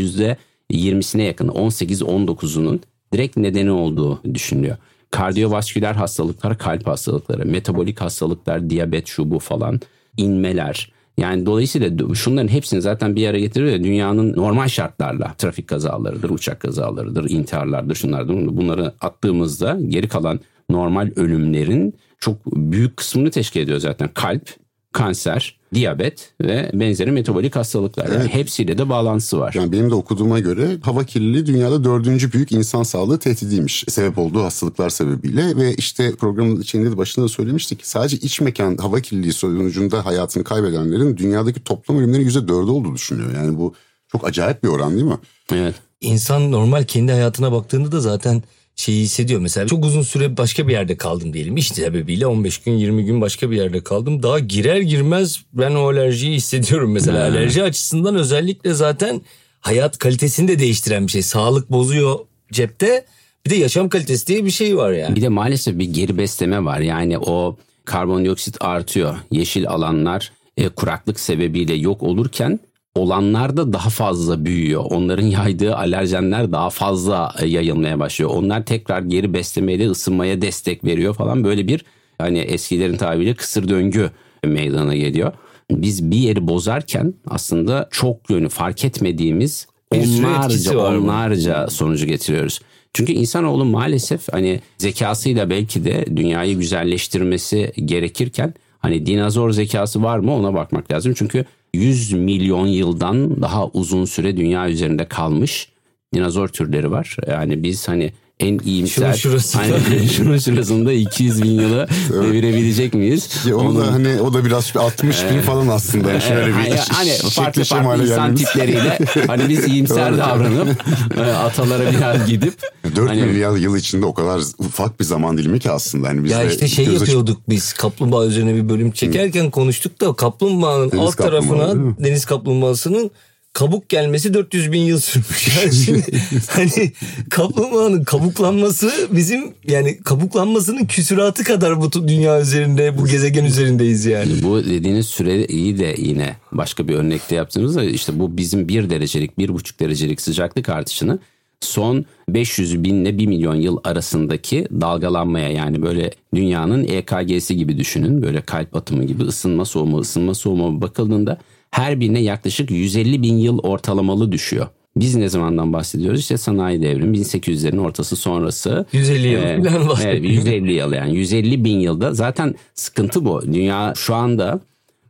%20'sine 0.71 1.23
yakın 1.23 1.49
18-19'unun 1.49 2.81
direkt 3.13 3.37
nedeni 3.37 3.71
olduğu 3.71 4.21
düşünülüyor. 4.35 4.77
Kardiyovasküler 5.11 5.95
hastalıklar, 5.95 6.59
kalp 6.59 6.87
hastalıkları, 6.87 7.47
metabolik 7.47 8.01
hastalıklar, 8.01 8.71
diyabet 8.71 9.07
şu 9.07 9.31
bu 9.31 9.39
falan, 9.39 9.81
inmeler. 10.17 10.94
Yani 11.17 11.47
dolayısıyla 11.47 12.15
şunların 12.15 12.49
hepsini 12.49 12.83
zaten 12.83 13.17
bir 13.17 13.29
araya 13.29 13.41
getiriyor 13.41 13.73
ya 13.73 13.85
dünyanın 13.85 14.37
normal 14.37 14.69
şartlarla 14.69 15.35
trafik 15.39 15.69
kazalarıdır, 15.69 16.31
uçak 16.31 16.61
kazalarıdır, 16.61 17.31
intiharlardır, 17.31 17.95
şunlardır. 17.95 18.57
Bunları 18.57 18.93
attığımızda 19.01 19.79
geri 19.89 20.09
kalan 20.09 20.41
normal 20.71 21.11
ölümlerin 21.17 21.95
çok 22.21 22.47
büyük 22.47 22.97
kısmını 22.97 23.31
teşkil 23.31 23.61
ediyor 23.61 23.79
zaten. 23.79 24.09
Kalp, 24.15 24.49
kanser, 24.95 25.57
diyabet 25.75 26.33
ve 26.41 26.71
benzeri 26.75 27.11
metabolik 27.13 27.57
hastalıklar. 27.57 28.07
Yani 28.07 28.17
Evet. 28.17 28.35
hepsiyle 28.35 28.79
de 28.79 28.89
bağlantısı 28.89 29.39
var. 29.39 29.55
Yani 29.57 29.73
benim 29.73 29.91
de 29.91 29.95
okuduğuma 29.95 30.41
göre 30.41 30.77
hava 30.83 31.05
kirliliği 31.05 31.47
dünyada 31.47 31.85
dördüncü 31.85 32.33
büyük 32.33 32.53
insan 32.53 32.83
sağlığı 32.83 33.19
tehdidiymiş. 33.19 33.85
Sebep 33.89 34.19
olduğu 34.19 34.43
hastalıklar 34.43 34.91
sebebiyle 34.91 35.57
ve 35.57 35.75
işte 35.75 36.15
programın 36.15 36.61
içinde 36.61 36.91
de 36.93 36.97
başında 36.97 37.25
da 37.25 37.29
söylemiştik 37.29 37.79
ki 37.79 37.89
sadece 37.89 38.17
iç 38.17 38.41
mekan 38.41 38.77
hava 38.77 39.01
kirliliği 39.01 39.33
sonucunda 39.33 40.07
hayatını 40.07 40.45
kaybedenlerin 40.45 41.17
dünyadaki 41.17 41.65
toplam 41.65 41.99
ölümlerin 41.99 42.25
yüzde 42.25 42.49
dördü 42.49 42.71
olduğu 42.71 42.95
düşünülüyor. 42.95 43.35
Yani 43.35 43.59
bu 43.59 43.75
çok 44.09 44.29
acayip 44.29 44.63
bir 44.63 44.69
oran 44.69 44.93
değil 44.93 45.05
mi? 45.05 45.19
Evet. 45.53 45.75
İnsan 46.01 46.53
normal 46.53 46.85
kendi 46.85 47.13
hayatına 47.13 47.53
baktığında 47.53 47.93
da 47.93 48.01
zaten 48.01 48.43
şeyi 48.77 49.03
hissediyor. 49.03 49.41
Mesela 49.41 49.67
çok 49.67 49.85
uzun 49.85 50.03
süre 50.03 50.37
başka 50.37 50.69
bir 50.69 50.73
yerde 50.73 50.97
kaldım 50.97 51.33
diyelim. 51.33 51.57
İş 51.57 51.69
sebebiyle 51.69 52.27
15 52.27 52.59
gün 52.59 52.73
20 52.73 53.05
gün 53.05 53.21
başka 53.21 53.51
bir 53.51 53.57
yerde 53.57 53.85
kaldım. 53.85 54.23
Daha 54.23 54.39
girer 54.39 54.81
girmez 54.81 55.41
ben 55.53 55.75
o 55.75 55.89
alerjiyi 55.89 56.37
hissediyorum 56.37 56.93
mesela. 56.93 57.25
Alerji 57.25 57.63
açısından 57.63 58.15
özellikle 58.15 58.75
zaten 58.75 59.21
hayat 59.61 59.99
kalitesini 59.99 60.49
de 60.49 60.59
değiştiren 60.59 61.07
bir 61.07 61.13
şey. 61.13 61.23
Sağlık 61.23 61.71
bozuyor 61.71 62.19
cepte. 62.53 63.05
Bir 63.47 63.51
de 63.51 63.55
yaşam 63.55 63.89
kalitesi 63.89 64.27
diye 64.27 64.45
bir 64.45 64.51
şey 64.51 64.77
var 64.77 64.93
yani. 64.93 65.17
Bir 65.17 65.23
de 65.23 65.29
maalesef 65.29 65.79
bir 65.79 65.85
geri 65.85 66.19
besleme 66.19 66.65
var. 66.65 66.81
Yani 66.81 67.19
o 67.19 67.57
karbondioksit 67.85 68.57
artıyor. 68.61 69.17
Yeşil 69.31 69.69
alanlar 69.69 70.33
e, 70.57 70.69
kuraklık 70.69 71.21
sebebiyle 71.21 71.75
yok 71.75 72.03
olurken 72.03 72.61
olanlar 72.95 73.57
da 73.57 73.73
daha 73.73 73.91
fazla 73.91 74.45
büyüyor. 74.45 74.85
Onların 74.91 75.27
yaydığı 75.27 75.77
alerjenler 75.77 76.53
daha 76.53 76.71
fazla 76.71 77.35
e, 77.41 77.47
yayılmaya 77.47 77.99
başlıyor. 78.01 78.31
Onlar 78.35 78.65
tekrar 78.65 79.03
geri 79.03 79.35
beslemeyle 79.35 79.89
ısınmaya 79.91 80.43
destek 80.43 80.85
veriyor 80.85 81.15
falan. 81.15 81.45
Böyle 81.45 81.69
bir 81.69 81.85
hani 82.19 82.39
eskilerin 82.39 82.97
tabiriyle 82.97 83.35
kısır 83.35 83.69
döngü 83.69 84.11
meydana 84.45 84.97
geliyor. 84.97 85.33
Biz 85.71 86.11
bir 86.11 86.17
yeri 86.17 86.49
bozarken 86.49 87.15
aslında 87.27 87.89
çok 87.91 88.31
yönü 88.31 88.49
fark 88.49 88.85
etmediğimiz 88.85 89.67
onlarca 89.91 90.79
onlarca 90.79 91.67
sonucu 91.67 92.07
getiriyoruz. 92.07 92.61
Çünkü 92.93 93.13
insanoğlu 93.13 93.65
maalesef 93.65 94.33
hani 94.33 94.61
zekasıyla 94.79 95.51
belki 95.51 95.85
de 95.85 96.05
dünyayı 96.17 96.59
güzelleştirmesi 96.59 97.73
gerekirken 97.85 98.55
hani 98.79 99.07
dinozor 99.07 99.51
zekası 99.51 100.03
var 100.03 100.19
mı 100.19 100.35
ona 100.35 100.55
bakmak 100.55 100.93
lazım. 100.93 101.15
Çünkü 101.17 101.45
100 101.75 102.13
milyon 102.13 102.67
yıldan 102.67 103.43
daha 103.43 103.67
uzun 103.69 104.05
süre 104.05 104.37
dünya 104.37 104.69
üzerinde 104.69 105.09
kalmış 105.09 105.69
dinozor 106.15 106.49
türleri 106.49 106.91
var. 106.91 107.17
Yani 107.29 107.63
biz 107.63 107.89
hani 107.89 108.13
en 108.41 108.59
iyimser 108.59 109.03
Şunun 109.03 109.13
şurasında. 109.13 109.63
hani 109.89 110.09
şunun 110.09 110.39
şurasında 110.39 110.93
200 110.93 111.43
bin 111.43 111.51
yılı 111.51 111.89
devirebilecek 112.11 112.95
miyiz? 112.95 113.29
Ki 113.43 113.55
onu 113.55 113.81
da 113.81 113.93
hani 113.93 114.21
o 114.21 114.35
da 114.35 114.45
biraz 114.45 114.77
60 114.77 115.17
bin 115.31 115.41
falan 115.41 115.69
aslında. 115.69 116.11
Yani 116.11 116.23
şöyle 116.23 116.47
bir 116.47 116.53
hani, 116.53 116.77
hani 116.93 117.11
farklı 117.11 117.65
farklı 117.65 118.03
insan 118.03 118.07
gelmemiz. 118.07 118.45
tipleriyle 118.45 118.99
hani 119.27 119.49
biz 119.49 119.69
iyimser 119.69 120.19
davranıp 120.19 120.85
e, 121.17 121.21
atalara 121.21 121.91
biraz 121.91 122.27
gidip 122.27 122.55
4 122.97 123.11
hani- 123.11 123.23
milyar 123.23 123.57
yıl 123.57 123.77
içinde 123.77 124.07
o 124.07 124.15
kadar 124.15 124.41
ufak 124.59 125.01
bir 125.01 125.05
zaman 125.05 125.39
dilimi 125.39 125.61
ki 125.61 125.71
aslında. 125.71 126.09
Hani 126.09 126.25
biz 126.25 126.31
Ya 126.31 126.45
işte 126.45 126.69
şey 126.69 126.85
yapıyorduk 126.85 127.39
biz 127.49 127.73
kaplumbağa 127.73 128.25
üzerine 128.25 128.55
bir 128.55 128.69
bölüm 128.69 128.91
çekerken 128.91 129.51
konuştuk 129.51 130.01
da 130.01 130.13
kaplumbağanın 130.13 130.91
Deniz 130.91 131.05
alt 131.05 131.17
tarafına 131.17 131.75
deniz 132.05 132.25
kaplumbağasının 132.25 133.11
kabuk 133.55 133.89
gelmesi 133.89 134.35
400 134.35 134.73
bin 134.73 134.81
yıl 134.81 135.01
sürmüş. 135.01 135.49
Yani 135.63 135.75
şimdi 135.75 136.05
hani 136.49 136.93
kaplumbağanın 137.31 138.05
kabuklanması 138.05 138.93
bizim 139.13 139.55
yani 139.69 139.99
kabuklanmasının 140.05 140.85
küsuratı 140.85 141.45
kadar 141.45 141.81
bu 141.81 142.09
dünya 142.09 142.41
üzerinde 142.41 142.99
bu 142.99 143.07
gezegen 143.07 143.45
üzerindeyiz 143.45 144.05
yani. 144.05 144.33
Bu 144.43 144.65
dediğiniz 144.65 145.07
süreyi 145.07 145.79
de 145.79 145.95
yine 145.99 146.37
başka 146.53 146.89
bir 146.89 146.95
örnekte 146.95 147.35
yaptığımızda 147.35 147.85
işte 147.85 148.19
bu 148.19 148.37
bizim 148.37 148.69
bir 148.69 148.91
derecelik, 148.91 149.39
bir 149.39 149.49
buçuk 149.49 149.81
derecelik 149.81 150.21
sıcaklık 150.21 150.69
artışını 150.69 151.19
son 151.61 152.05
500 152.29 152.85
binle 152.85 153.19
1 153.19 153.27
milyon 153.27 153.55
yıl 153.55 153.79
arasındaki 153.85 154.69
dalgalanmaya 154.81 155.49
yani 155.49 155.83
böyle 155.83 156.11
dünyanın 156.35 156.85
EKG'si 156.85 157.57
gibi 157.57 157.79
düşünün. 157.79 158.23
Böyle 158.23 158.41
kalp 158.41 158.77
atımı 158.77 159.05
gibi 159.05 159.23
ısınma 159.23 159.65
soğuma 159.65 159.99
ısınma 159.99 160.35
soğuma 160.35 160.81
bakıldığında 160.81 161.39
her 161.75 162.01
birine 162.01 162.21
yaklaşık 162.21 162.71
150 162.71 163.23
bin 163.23 163.39
yıl 163.39 163.59
ortalamalı 163.59 164.33
düşüyor. 164.33 164.67
Biz 164.97 165.15
ne 165.15 165.29
zamandan 165.29 165.73
bahsediyoruz? 165.73 166.21
İşte 166.21 166.37
sanayi 166.37 166.83
devrimi 166.83 167.17
1800'lerin 167.19 167.81
ortası 167.81 168.17
sonrası. 168.17 168.87
150 168.93 169.29
yıl 169.29 169.41
bahsediyoruz. 169.43 170.01
evet, 170.05 170.25
150 170.25 170.73
yıl 170.73 170.93
yani 170.93 171.17
150 171.17 171.65
bin 171.65 171.81
yılda 171.81 172.15
zaten 172.15 172.55
sıkıntı 172.75 173.25
bu. 173.25 173.43
Dünya 173.43 173.93
şu 173.97 174.15
anda 174.15 174.61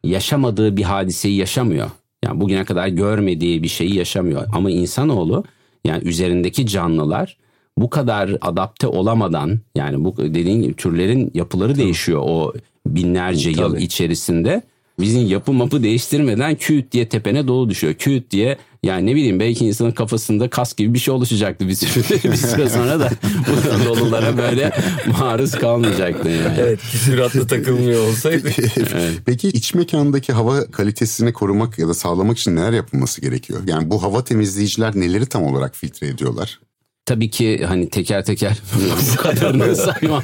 yaşamadığı 0.04 0.76
bir 0.76 0.82
hadiseyi 0.82 1.36
yaşamıyor. 1.36 1.90
Yani 2.24 2.40
bugüne 2.40 2.64
kadar 2.64 2.88
görmediği 2.88 3.62
bir 3.62 3.68
şeyi 3.68 3.94
yaşamıyor. 3.94 4.46
Ama 4.54 4.70
insanoğlu 4.70 5.44
yani 5.84 6.04
üzerindeki 6.04 6.66
canlılar 6.66 7.36
bu 7.78 7.90
kadar 7.90 8.30
adapte 8.40 8.86
olamadan 8.86 9.60
yani 9.74 10.04
bu 10.04 10.16
dediğin 10.16 10.62
gibi 10.62 10.74
türlerin 10.74 11.30
yapıları 11.34 11.76
değişiyor 11.76 12.22
o 12.24 12.52
binlerce 12.86 13.50
yıl 13.50 13.70
Tabii. 13.70 13.82
içerisinde. 13.82 14.62
Bizim 15.00 15.26
yapı 15.26 15.52
mapı 15.52 15.82
değiştirmeden 15.82 16.54
küt 16.54 16.92
diye 16.92 17.08
tepene 17.08 17.48
dolu 17.48 17.70
düşüyor. 17.70 17.94
Küt 17.94 18.30
diye 18.30 18.58
yani 18.82 19.06
ne 19.06 19.14
bileyim 19.14 19.40
belki 19.40 19.66
insanın 19.66 19.92
kafasında 19.92 20.50
kas 20.50 20.76
gibi 20.76 20.94
bir 20.94 20.98
şey 20.98 21.14
oluşacaktı 21.14 21.68
bir 21.68 21.74
süre, 21.74 22.22
bir 22.32 22.36
süre 22.36 22.68
sonra 22.68 23.00
da 23.00 23.10
bu 23.48 23.84
dolulara 23.84 24.38
böyle 24.38 24.72
maruz 25.18 25.50
kalmayacaktı 25.50 26.28
yani. 26.28 26.56
Evet 26.58 26.80
küsuratlı 26.92 27.46
takılmıyor 27.46 28.08
olsaydı. 28.08 28.50
Peki 29.26 29.48
iç 29.48 29.74
mekandaki 29.74 30.32
hava 30.32 30.70
kalitesini 30.70 31.32
korumak 31.32 31.78
ya 31.78 31.88
da 31.88 31.94
sağlamak 31.94 32.38
için 32.38 32.56
neler 32.56 32.72
yapılması 32.72 33.20
gerekiyor? 33.20 33.60
Yani 33.66 33.90
bu 33.90 34.02
hava 34.02 34.24
temizleyiciler 34.24 34.96
neleri 34.96 35.26
tam 35.26 35.42
olarak 35.42 35.76
filtre 35.76 36.06
ediyorlar? 36.06 36.60
Tabii 37.06 37.30
ki 37.30 37.64
hani 37.68 37.88
teker 37.90 38.24
teker 38.24 38.56
bu 39.16 39.16
kadarını 39.22 39.76
saymam 40.00 40.22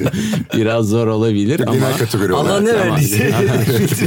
biraz 0.57 0.89
zor 0.89 1.07
olabilir 1.07 1.59
ama 1.59 1.73
Genel 1.75 1.97
kategori 1.97 2.33
Allah 2.33 2.59
ne 2.61 2.71
Ama- 2.71 2.79
verdiyse. 2.93 3.31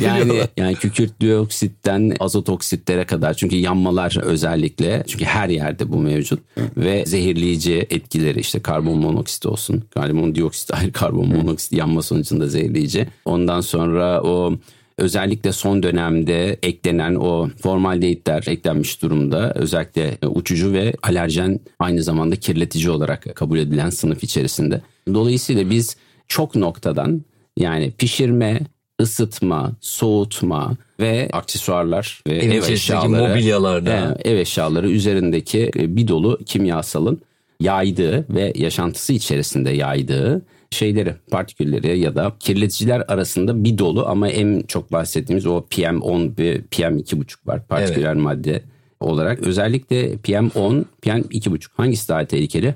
yani 0.02 0.40
yani 0.56 0.74
kükürt 0.74 1.20
dioksitten 1.20 2.16
azot 2.20 2.48
oksitlere 2.48 3.04
kadar 3.04 3.34
çünkü 3.34 3.56
yanmalar 3.56 4.16
özellikle 4.22 5.04
çünkü 5.06 5.24
her 5.24 5.48
yerde 5.48 5.92
bu 5.92 5.98
mevcut 5.98 6.40
ve 6.76 7.06
zehirleyici 7.06 7.87
etkileri 7.90 8.40
işte 8.40 8.60
karbon 8.62 8.98
monoksit 8.98 9.46
olsun 9.46 9.84
karbon 9.94 10.34
dioksit 10.34 10.74
ayrı 10.74 10.92
karbon 10.92 11.28
monoksit 11.28 11.72
yanma 11.72 12.02
sonucunda 12.02 12.48
zehirleyici 12.48 13.06
ondan 13.24 13.60
sonra 13.60 14.22
o 14.22 14.58
Özellikle 14.98 15.52
son 15.52 15.83
dönemde 15.83 16.59
eklenen 16.62 17.14
o 17.14 17.48
formaldehitler 17.62 18.44
eklenmiş 18.46 19.02
durumda. 19.02 19.52
Özellikle 19.54 20.18
uçucu 20.26 20.72
ve 20.72 20.94
alerjen 21.02 21.61
aynı 21.78 22.02
zamanda 22.02 22.37
kirletici 22.37 22.90
olarak 22.90 23.37
kabul 23.37 23.59
edilen 23.59 23.90
sınıf 23.90 24.24
içerisinde. 24.24 24.80
Dolayısıyla 25.14 25.70
biz 25.70 25.96
çok 26.28 26.54
noktadan 26.54 27.22
yani 27.57 27.90
pişirme, 27.90 28.61
ısıtma, 29.00 29.72
soğutma 29.80 30.76
ve 31.00 31.28
aksesuarlar 31.33 32.22
ve 32.28 32.35
ev 32.35 32.38
içerisindeki 32.38 32.72
eşyaları, 32.72 33.28
mobilyalarda. 33.28 34.18
e, 34.24 34.30
ev 34.30 34.37
eşyaları 34.37 34.90
üzerindeki 34.90 35.70
bir 35.74 36.09
dolu 36.09 36.38
kimyasalın 36.46 37.20
yaydığı 37.61 38.35
ve 38.35 38.52
yaşantısı 38.57 39.12
içerisinde 39.12 39.70
yaydığı 39.70 40.42
şeyleri, 40.70 41.14
partikülleri 41.31 41.98
ya 41.98 42.14
da 42.14 42.33
kirleticiler 42.40 43.05
arasında 43.09 43.64
bir 43.64 43.79
dolu 43.79 44.07
ama 44.07 44.29
en 44.29 44.62
çok 44.68 44.92
bahsettiğimiz 44.92 45.46
o 45.46 45.64
PM10 45.70 46.38
ve 46.38 46.61
PM2,5 46.61 47.46
var 47.46 47.66
partiküler 47.66 48.14
madde 48.14 48.62
olarak. 49.00 49.40
Özellikle 49.40 50.14
PM10, 50.14 50.85
PM2,5 51.03 51.68
hangisi 51.77 52.09
daha 52.09 52.24
tehlikeli? 52.24 52.74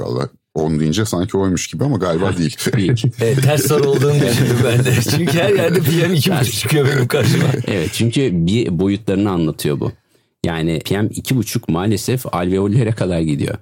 Vallahi 0.00 0.28
10 0.54 0.80
deyince 0.80 1.04
sanki 1.04 1.36
oymuş 1.36 1.66
gibi 1.66 1.84
ama 1.84 1.96
galiba 1.96 2.36
değil. 2.36 2.56
Evet, 3.20 3.42
ters 3.42 3.66
soru 3.66 3.90
olduğunu 3.90 4.14
düşündüm 4.14 4.56
ben 4.64 4.84
de. 4.84 4.92
Çünkü 5.10 5.38
her 5.38 5.50
yerde 5.54 5.80
PM 5.80 6.14
2.5 6.14 6.60
çıkıyor 6.60 6.88
benim 6.88 7.08
karşıma. 7.08 7.44
Evet 7.66 7.90
çünkü 7.92 8.30
bir 8.32 8.78
boyutlarını 8.78 9.30
anlatıyor 9.30 9.80
bu. 9.80 9.92
Yani 10.44 10.78
PM2.5 10.78 11.72
maalesef 11.72 12.34
alveollere 12.34 12.92
kadar 12.92 13.20
gidiyor. 13.20 13.54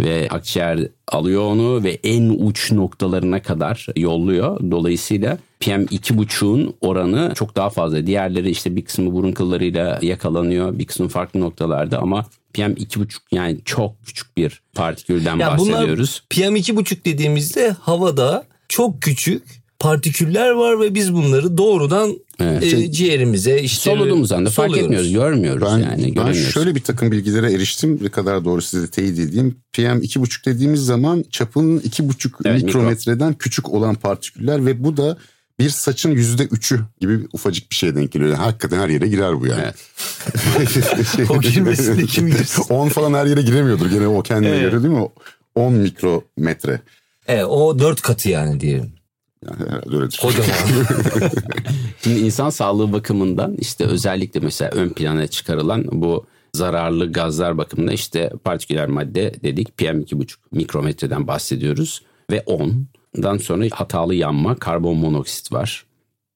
Ve 0.00 0.28
akciğer 0.30 0.88
alıyor 1.08 1.42
onu 1.42 1.84
ve 1.84 1.98
en 2.04 2.28
uç 2.28 2.72
noktalarına 2.72 3.42
kadar 3.42 3.86
yolluyor. 3.96 4.70
Dolayısıyla 4.70 5.38
PM2.5'un 5.60 6.74
oranı 6.80 7.32
çok 7.34 7.56
daha 7.56 7.70
fazla. 7.70 8.06
Diğerleri 8.06 8.50
işte 8.50 8.76
bir 8.76 8.84
kısmı 8.84 9.12
burun 9.12 9.32
kıllarıyla 9.32 9.98
yakalanıyor. 10.02 10.78
Bir 10.78 10.86
kısmı 10.86 11.08
farklı 11.08 11.40
noktalarda 11.40 11.98
ama 11.98 12.26
PM2.5 12.54 13.08
yani 13.32 13.58
çok 13.64 14.04
küçük 14.06 14.36
bir 14.36 14.62
partikülden 14.74 15.36
Ya 15.36 15.46
bahsediyoruz. 15.48 16.22
bunlar 16.32 16.48
PM2.5 16.50 17.04
dediğimizde 17.04 17.70
havada 17.70 18.44
çok 18.68 19.02
küçük 19.02 19.42
partiküller 19.78 20.50
var 20.50 20.80
ve 20.80 20.94
biz 20.94 21.14
bunları 21.14 21.58
doğrudan 21.58 22.16
Evet. 22.40 22.62
e, 22.62 22.92
ciğerimize 22.92 23.60
işte 23.60 23.90
Soluduğumuz 23.90 24.32
anda 24.32 24.50
fark 24.50 24.68
soluyoruz. 24.68 24.84
etmiyoruz, 24.84 25.12
görmüyoruz 25.12 25.68
Ben, 25.72 25.78
yani 25.78 26.14
ben 26.16 26.32
şöyle 26.32 26.74
bir 26.74 26.80
takım 26.82 27.12
bilgilere 27.12 27.52
eriştim. 27.52 27.98
Ne 28.02 28.08
kadar 28.08 28.44
doğru 28.44 28.62
size 28.62 28.90
teyit 28.90 29.18
edeyim. 29.18 29.56
PM 29.72 29.80
2,5 29.82 30.44
dediğimiz 30.46 30.84
zaman 30.84 31.24
çapının 31.30 31.78
2,5 31.80 32.30
Evet, 32.44 32.62
mikrometreden 32.62 33.34
küçük 33.34 33.68
olan 33.74 33.94
partiküller 33.94 34.66
ve 34.66 34.84
bu 34.84 34.96
da 34.96 35.18
bir 35.58 35.68
saçın 35.70 36.10
yüzde 36.10 36.44
üçü 36.44 36.80
gibi 37.00 37.18
ufacık 37.32 37.70
bir 37.70 37.76
şeye 37.76 37.94
denk 37.96 38.12
geliyor. 38.12 38.30
Yani 38.30 38.40
hakikaten 38.42 38.78
her 38.78 38.88
yere 38.88 39.08
girer 39.08 39.40
bu 39.40 39.46
yani. 39.46 39.62
Evet. 39.62 39.74
O 41.30 41.40
girmesin 41.40 41.98
de 41.98 42.06
kim 42.06 42.26
girsin? 42.36 42.64
10 42.68 42.88
falan 42.88 43.14
her 43.14 43.26
yere 43.26 43.42
giremiyordur 43.42 43.90
gene 43.90 44.06
o 44.08 44.22
kendine 44.22 44.50
Evet. 44.50 44.60
göre 44.72 44.82
değil 44.82 44.94
mi? 44.94 45.08
10 45.54 45.72
mikrometre. 45.72 46.80
Evet, 47.28 47.44
o 47.44 47.78
dört 47.78 48.00
katı 48.02 48.28
yani 48.28 48.60
diyelim. 48.60 48.92
Yani 49.46 49.70
herhalde. 49.70 50.16
Kocaman. 50.20 50.48
Şimdi 52.02 52.18
insan 52.18 52.50
sağlığı 52.50 52.92
bakımından 52.92 53.56
işte 53.58 53.84
özellikle 53.84 54.40
mesela 54.40 54.70
ön 54.70 54.88
plana 54.88 55.26
çıkarılan 55.26 55.84
bu 55.92 56.26
zararlı 56.54 57.12
gazlar 57.12 57.58
bakımında 57.58 57.92
işte 57.92 58.32
partiküler 58.44 58.88
madde 58.88 59.34
dedik 59.42 59.68
PM2,5 59.78 60.34
mikrometreden 60.52 61.26
bahsediyoruz 61.26 62.02
ve 62.30 62.38
10'dan 62.38 63.38
sonra 63.38 63.64
hatalı 63.70 64.14
yanma 64.14 64.56
karbon 64.56 64.96
monoksit 64.96 65.52
var 65.52 65.86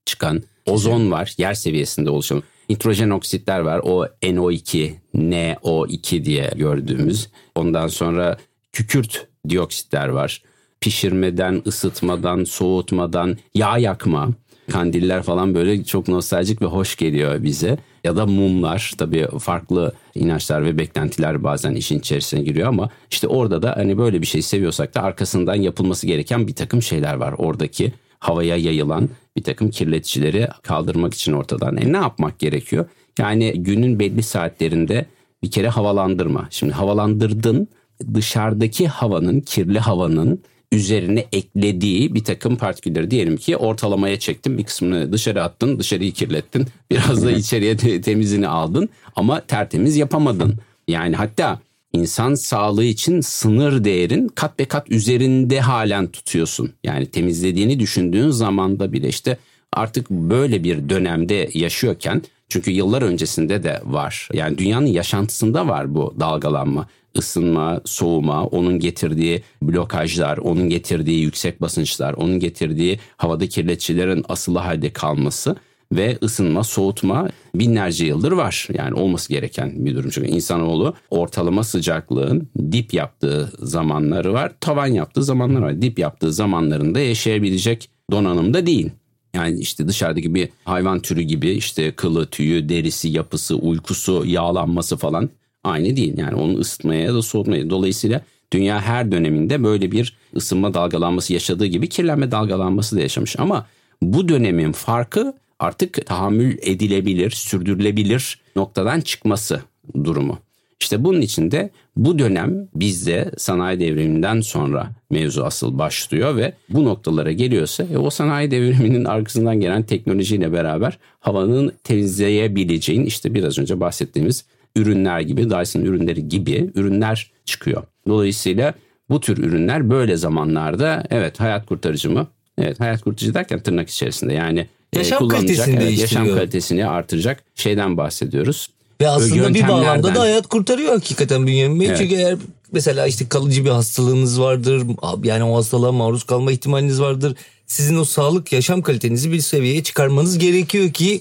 çıkan 0.05 0.43
ozon 0.67 1.11
var 1.11 1.35
yer 1.39 1.55
seviyesinde 1.55 2.11
oluşan 2.11 2.43
nitrojen 2.69 3.11
oksitler 3.11 3.61
var 3.61 3.81
o 3.85 4.07
NO2 4.23 4.93
NO2 5.15 6.25
diye 6.25 6.53
gördüğümüz 6.57 7.29
ondan 7.55 7.89
sonra 7.89 8.39
kükürt 8.73 9.29
dioksitler 9.49 10.09
var 10.09 10.43
pişirmeden 10.81 11.63
ısıtmadan 11.67 12.45
soğutmadan 12.45 13.37
yağ 13.55 13.79
yakma 13.79 14.31
kandiller 14.71 15.23
falan 15.23 15.55
böyle 15.55 15.85
çok 15.85 16.09
nostaljik 16.09 16.63
ve 16.63 16.67
hoş 16.67 16.97
geliyor 16.97 17.43
bize. 17.43 17.79
Ya 18.05 18.17
da 18.17 18.27
mumlar 18.27 18.93
tabii 18.99 19.27
farklı 19.39 19.93
inançlar 20.15 20.65
ve 20.65 20.79
beklentiler 20.79 21.45
bazen 21.45 21.75
işin 21.75 21.99
içerisine 21.99 22.43
giriyor 22.43 22.69
ama 22.69 22.91
işte 23.11 23.27
orada 23.29 23.63
da 23.63 23.77
hani 23.77 23.99
böyle 23.99 24.23
bir 24.23 24.27
şey 24.27 24.43
seviyorsak 24.43 24.95
da 24.95 25.03
arkasından 25.03 25.55
yapılması 25.55 26.07
gereken 26.07 26.47
bir 26.47 26.55
takım 26.55 26.83
şeyler 26.83 27.15
var. 27.15 27.35
Oradaki 27.39 27.93
havaya 28.19 28.57
yayılan 28.57 29.09
bir 29.37 29.43
takım 29.43 29.71
kirleticileri 29.71 30.49
kaldırmak 30.63 31.15
için 31.15 31.33
ortadan. 31.33 31.77
E 31.77 31.93
ne 31.93 31.97
yapmak 31.97 32.39
gerekiyor? 32.39 32.89
Yani 33.19 33.53
günün 33.57 33.99
belli 33.99 34.23
saatlerinde 34.23 35.07
bir 35.43 35.51
kere 35.51 35.69
havalandırma. 35.69 36.49
Şimdi 36.51 36.73
havalandırdın 36.73 37.69
dışarıdaki 38.15 38.89
havanın, 38.89 39.41
kirli 39.41 39.79
havanın 39.79 40.43
üzerine 40.73 41.27
eklediği 41.33 42.15
bir 42.15 42.25
takım 42.25 42.57
partikülleri 42.57 43.11
diyelim 43.11 43.37
ki 43.37 43.57
ortalamaya 43.57 44.19
çektin 44.19 44.59
bir 44.59 44.65
kısmını 44.65 45.13
dışarı 45.13 45.43
attın 45.43 45.79
dışarıyı 45.79 46.13
kirlettin 46.13 46.67
biraz 46.91 47.25
da 47.25 47.31
içeriye 47.31 47.77
te- 47.77 48.01
temizini 48.01 48.49
aldın 48.49 48.89
ama 49.17 49.41
tertemiz 49.41 49.97
yapamadın. 49.97 50.55
Yani 50.89 51.17
hatta 51.17 51.61
insan 51.93 52.35
sağlığı 52.35 52.85
için 52.85 53.21
sınır 53.21 53.85
değerin 53.85 54.29
kat 54.29 54.59
be 54.59 54.65
kat 54.65 54.91
üzerinde 54.91 55.61
halen 55.61 56.07
tutuyorsun. 56.07 56.73
Yani 56.85 57.07
temizlediğini 57.07 57.81
düşündüğün 57.81 58.31
zamanda 58.31 58.93
bile 58.93 59.09
işte 59.09 59.37
artık 59.73 60.11
böyle 60.11 60.65
bir 60.65 60.89
dönemde 60.89 61.51
yaşıyorken 61.55 62.23
çünkü 62.49 62.71
yıllar 62.71 63.03
öncesinde 63.03 63.63
de 63.63 63.81
var. 63.85 64.29
Yani 64.33 64.59
dünyanın 64.59 64.87
yaşantısında 64.87 65.69
var 65.69 65.95
bu 65.95 66.15
dalgalanma 66.21 66.89
ısınma, 67.19 67.81
soğuma, 67.85 68.45
onun 68.45 68.79
getirdiği 68.79 69.43
blokajlar, 69.63 70.39
onun 70.39 70.69
getirdiği 70.69 71.23
yüksek 71.23 71.61
basınçlar, 71.61 72.13
onun 72.15 72.39
getirdiği 72.39 72.99
havada 73.17 73.47
kirleticilerin 73.47 74.25
asılı 74.29 74.59
halde 74.59 74.93
kalması 74.93 75.57
ve 75.93 76.19
ısınma, 76.23 76.65
soğutma 76.65 77.29
binlerce 77.55 78.07
yıldır 78.07 78.33
var. 78.33 78.69
Yani 78.73 78.95
olması 78.95 79.29
gereken 79.29 79.87
bir 79.87 79.95
durum. 79.95 80.11
Çünkü 80.11 80.29
insanoğlu 80.29 80.95
ortalama 81.11 81.65
sıcaklığın 81.65 82.49
dip 82.73 82.95
yaptığı 82.95 83.53
zamanları 83.59 84.33
var, 84.33 84.53
tavan 84.61 84.87
yaptığı 84.87 85.23
zamanları 85.23 85.63
var. 85.63 85.83
Dip 85.83 85.99
yaptığı 85.99 86.33
zamanlarında 86.33 87.01
yaşayabilecek 87.01 87.91
donanımda 88.11 88.67
değil. 88.67 88.91
Yani 89.35 89.61
işte 89.61 89.89
dışarıdaki 89.89 90.35
bir 90.35 90.49
hayvan 90.65 91.01
türü 91.01 91.21
gibi 91.21 91.51
işte 91.51 91.93
kılı, 91.93 92.27
tüyü, 92.27 92.69
derisi, 92.69 93.09
yapısı, 93.09 93.57
uykusu, 93.57 94.27
yağlanması 94.27 94.97
falan 94.97 95.31
aynı 95.65 95.97
değil. 95.97 96.19
Yani 96.19 96.35
onu 96.35 96.59
ısıtmaya 96.59 97.01
ya 97.01 97.15
da 97.15 97.23
soğutmaya. 97.23 97.71
Dolayısıyla 97.71 98.21
dünya 98.53 98.81
her 98.81 99.13
döneminde 99.13 99.65
böyle 99.65 99.93
bir 99.93 100.17
ısınma 100.37 100.75
dalgalanması 100.75 101.33
yaşadığı 101.33 101.67
gibi 101.67 101.89
kirlenme 101.89 102.31
dalgalanması 102.31 102.97
da 102.97 103.01
yaşamış. 103.01 103.39
Ama 103.39 103.67
bu 104.03 104.29
dönemin 104.29 104.73
farkı 104.73 105.35
artık 105.59 106.07
tahammül 106.07 106.59
edilebilir, 106.63 107.31
sürdürülebilir 107.31 108.41
noktadan 108.57 109.01
çıkması 109.01 109.63
durumu. 110.05 110.39
İşte 110.81 111.05
bunun 111.05 111.21
için 111.21 111.51
de 111.51 111.71
bu 111.97 112.19
dönem 112.19 112.69
bizde 112.75 113.31
sanayi 113.37 113.81
devriminden 113.81 114.41
sonra 114.41 114.91
mevzu 115.11 115.43
asıl 115.43 115.79
başlıyor 115.79 116.37
ve 116.37 116.53
bu 116.69 116.85
noktalara 116.85 117.33
geliyorsa 117.33 117.85
e, 117.93 117.99
o 117.99 118.11
sanayi 118.11 118.51
devriminin 118.51 119.05
arkasından 119.05 119.61
gelen 119.61 119.83
teknolojiyle 119.83 120.53
beraber 120.53 120.99
havanın 121.21 121.73
temizleyebileceğin 121.85 123.07
işte 123.07 123.35
biraz 123.35 123.59
önce 123.59 123.81
bahsettiğimiz 123.81 124.45
ürünler 124.77 125.21
gibi 125.21 125.51
Dyson 125.51 125.81
ürünleri 125.81 126.29
gibi 126.29 126.71
ürünler 126.75 127.31
çıkıyor. 127.45 127.83
Dolayısıyla 128.09 128.75
bu 129.11 129.21
tür 129.21 129.39
ürünler 129.39 129.91
böyle 129.91 130.17
zamanlarda 130.17 131.05
evet 131.11 131.41
hayat 131.41 131.67
kurtarıcı 131.67 132.11
mı? 132.11 132.27
Evet 132.59 132.81
hayat 132.81 133.03
kurtarıcı 133.03 133.35
derken 133.35 133.61
tırnak 133.61 133.91
içerisinde 133.91 134.33
yani 134.33 134.67
e, 134.93 134.99
Yaşam 134.99 135.19
kullanılacak, 135.19 135.49
kalitesini 135.49 135.75
evet, 135.75 135.87
değiştiriyor. 135.87 136.23
yaşam 136.23 136.37
kalitesini 136.37 136.87
artırmış 136.87 137.27
şeyden 137.55 137.97
bahsediyoruz. 137.97 138.69
Ve 139.01 139.09
aslında 139.09 139.55
bir 139.55 139.69
bağlamda 139.69 140.15
da 140.15 140.21
hayat 140.21 140.47
kurtarıyor 140.47 140.93
hakikaten 140.93 141.47
Bünyamin 141.47 141.81
Bey. 141.81 141.89
Evet. 141.89 141.99
Çünkü 141.99 142.15
eğer 142.15 142.37
mesela 142.73 143.07
işte 143.07 143.29
kalıcı 143.29 143.65
bir 143.65 143.71
hastalığınız 143.71 144.41
vardır. 144.41 144.87
Yani 145.25 145.45
o 145.45 145.57
hastalığa 145.57 145.93
maruz 145.93 146.25
kalma 146.25 146.53
ihtimaliniz 146.53 147.01
vardır. 147.01 147.37
Sizin 147.67 147.97
o 147.97 148.05
sağlık 148.05 148.53
yaşam 148.53 148.83
kalitenizi 148.83 149.33
bir 149.33 149.41
seviyeye 149.41 149.83
çıkarmanız 149.83 150.39
gerekiyor 150.39 150.93
ki 150.93 151.21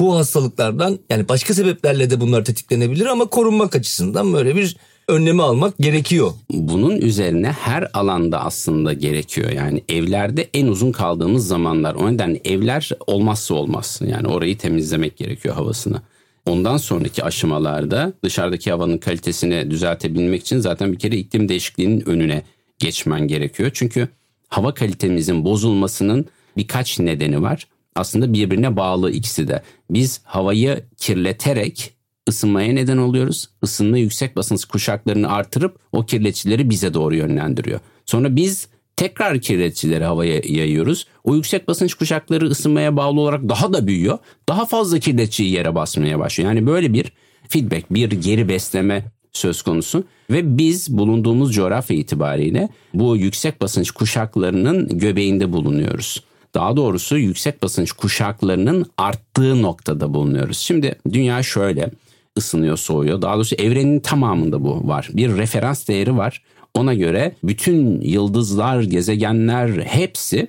bu 0.00 0.16
hastalıklardan 0.16 0.98
yani 1.10 1.28
başka 1.28 1.54
sebeplerle 1.54 2.10
de 2.10 2.20
bunlar 2.20 2.44
tetiklenebilir 2.44 3.06
ama 3.06 3.26
korunmak 3.26 3.76
açısından 3.76 4.32
böyle 4.32 4.56
bir 4.56 4.76
önlemi 5.08 5.42
almak 5.42 5.78
gerekiyor. 5.78 6.30
bunun 6.50 6.96
üzerine 6.96 7.52
her 7.52 7.88
alanda 7.92 8.40
aslında 8.44 8.92
gerekiyor. 8.92 9.50
Yani 9.50 9.84
evlerde 9.88 10.48
en 10.54 10.66
uzun 10.66 10.92
kaldığımız 10.92 11.46
zamanlar. 11.46 11.94
O 11.94 12.12
nedenle 12.12 12.40
evler 12.44 12.90
olmazsa 13.06 13.54
olmaz. 13.54 14.00
Yani 14.06 14.28
orayı 14.28 14.58
temizlemek 14.58 15.16
gerekiyor 15.16 15.54
havasını. 15.54 16.02
Ondan 16.46 16.76
sonraki 16.76 17.24
aşamalarda 17.24 18.12
dışarıdaki 18.24 18.70
havanın 18.70 18.98
kalitesini 18.98 19.70
düzeltebilmek 19.70 20.40
için 20.40 20.58
zaten 20.58 20.92
bir 20.92 20.98
kere 20.98 21.16
iklim 21.16 21.48
değişikliğinin 21.48 22.08
önüne 22.08 22.42
geçmen 22.78 23.28
gerekiyor. 23.28 23.70
Çünkü 23.74 24.08
hava 24.48 24.74
kalitemizin 24.74 25.44
bozulmasının 25.44 26.26
birkaç 26.56 26.98
nedeni 26.98 27.42
var. 27.42 27.66
Aslında 27.98 28.32
birbirine 28.32 28.76
bağlı 28.76 29.10
ikisi 29.10 29.48
de. 29.48 29.62
Biz 29.90 30.20
havayı 30.24 30.84
kirleterek 30.96 31.92
ısınmaya 32.28 32.72
neden 32.72 32.96
oluyoruz. 32.96 33.48
Isınma 33.62 33.98
yüksek 33.98 34.36
basınç 34.36 34.64
kuşaklarını 34.64 35.32
artırıp 35.32 35.78
o 35.92 36.06
kirleticileri 36.06 36.70
bize 36.70 36.94
doğru 36.94 37.14
yönlendiriyor. 37.14 37.80
Sonra 38.06 38.36
biz 38.36 38.68
tekrar 38.96 39.40
kirleticileri 39.40 40.04
havaya 40.04 40.40
yayıyoruz. 40.44 41.06
O 41.24 41.34
yüksek 41.34 41.68
basınç 41.68 41.94
kuşakları 41.94 42.46
ısınmaya 42.46 42.96
bağlı 42.96 43.20
olarak 43.20 43.48
daha 43.48 43.72
da 43.72 43.86
büyüyor. 43.86 44.18
Daha 44.48 44.66
fazla 44.66 44.98
kirleticiyi 44.98 45.50
yere 45.50 45.74
basmaya 45.74 46.18
başlıyor. 46.18 46.50
Yani 46.50 46.66
böyle 46.66 46.92
bir 46.92 47.12
feedback, 47.48 47.90
bir 47.90 48.10
geri 48.10 48.48
besleme 48.48 49.04
söz 49.32 49.62
konusu 49.62 50.04
ve 50.30 50.58
biz 50.58 50.98
bulunduğumuz 50.98 51.54
coğrafya 51.54 51.96
itibariyle 51.96 52.68
bu 52.94 53.16
yüksek 53.16 53.60
basınç 53.60 53.90
kuşaklarının 53.90 54.98
göbeğinde 54.98 55.52
bulunuyoruz. 55.52 56.27
Daha 56.54 56.76
doğrusu 56.76 57.18
yüksek 57.18 57.62
basınç 57.62 57.92
kuşaklarının 57.92 58.86
arttığı 58.96 59.62
noktada 59.62 60.14
bulunuyoruz. 60.14 60.58
Şimdi 60.58 60.98
dünya 61.12 61.42
şöyle 61.42 61.90
ısınıyor, 62.38 62.76
soğuyor. 62.76 63.22
Daha 63.22 63.34
doğrusu 63.34 63.56
evrenin 63.56 64.00
tamamında 64.00 64.64
bu 64.64 64.88
var. 64.88 65.08
Bir 65.12 65.36
referans 65.36 65.88
değeri 65.88 66.16
var. 66.16 66.42
Ona 66.74 66.94
göre 66.94 67.34
bütün 67.44 68.00
yıldızlar, 68.00 68.82
gezegenler 68.82 69.68
hepsi 69.68 70.48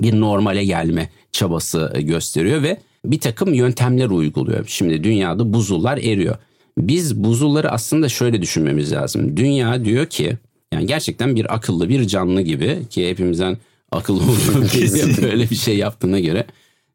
bir 0.00 0.20
normale 0.20 0.64
gelme 0.64 1.10
çabası 1.32 1.92
gösteriyor 2.00 2.62
ve 2.62 2.78
bir 3.04 3.20
takım 3.20 3.54
yöntemler 3.54 4.08
uyguluyor. 4.08 4.64
Şimdi 4.66 5.04
dünyada 5.04 5.52
buzullar 5.52 5.98
eriyor. 5.98 6.36
Biz 6.78 7.24
buzulları 7.24 7.70
aslında 7.70 8.08
şöyle 8.08 8.42
düşünmemiz 8.42 8.92
lazım. 8.92 9.36
Dünya 9.36 9.84
diyor 9.84 10.06
ki 10.06 10.38
yani 10.72 10.86
gerçekten 10.86 11.36
bir 11.36 11.54
akıllı 11.54 11.88
bir 11.88 12.06
canlı 12.06 12.40
gibi 12.40 12.78
ki 12.90 13.10
hepimizden 13.10 13.56
akıllı 13.94 14.22
olduğunu 14.22 14.64
böyle 15.22 15.50
bir 15.50 15.56
şey 15.56 15.76
yaptığına 15.76 16.20
göre 16.20 16.46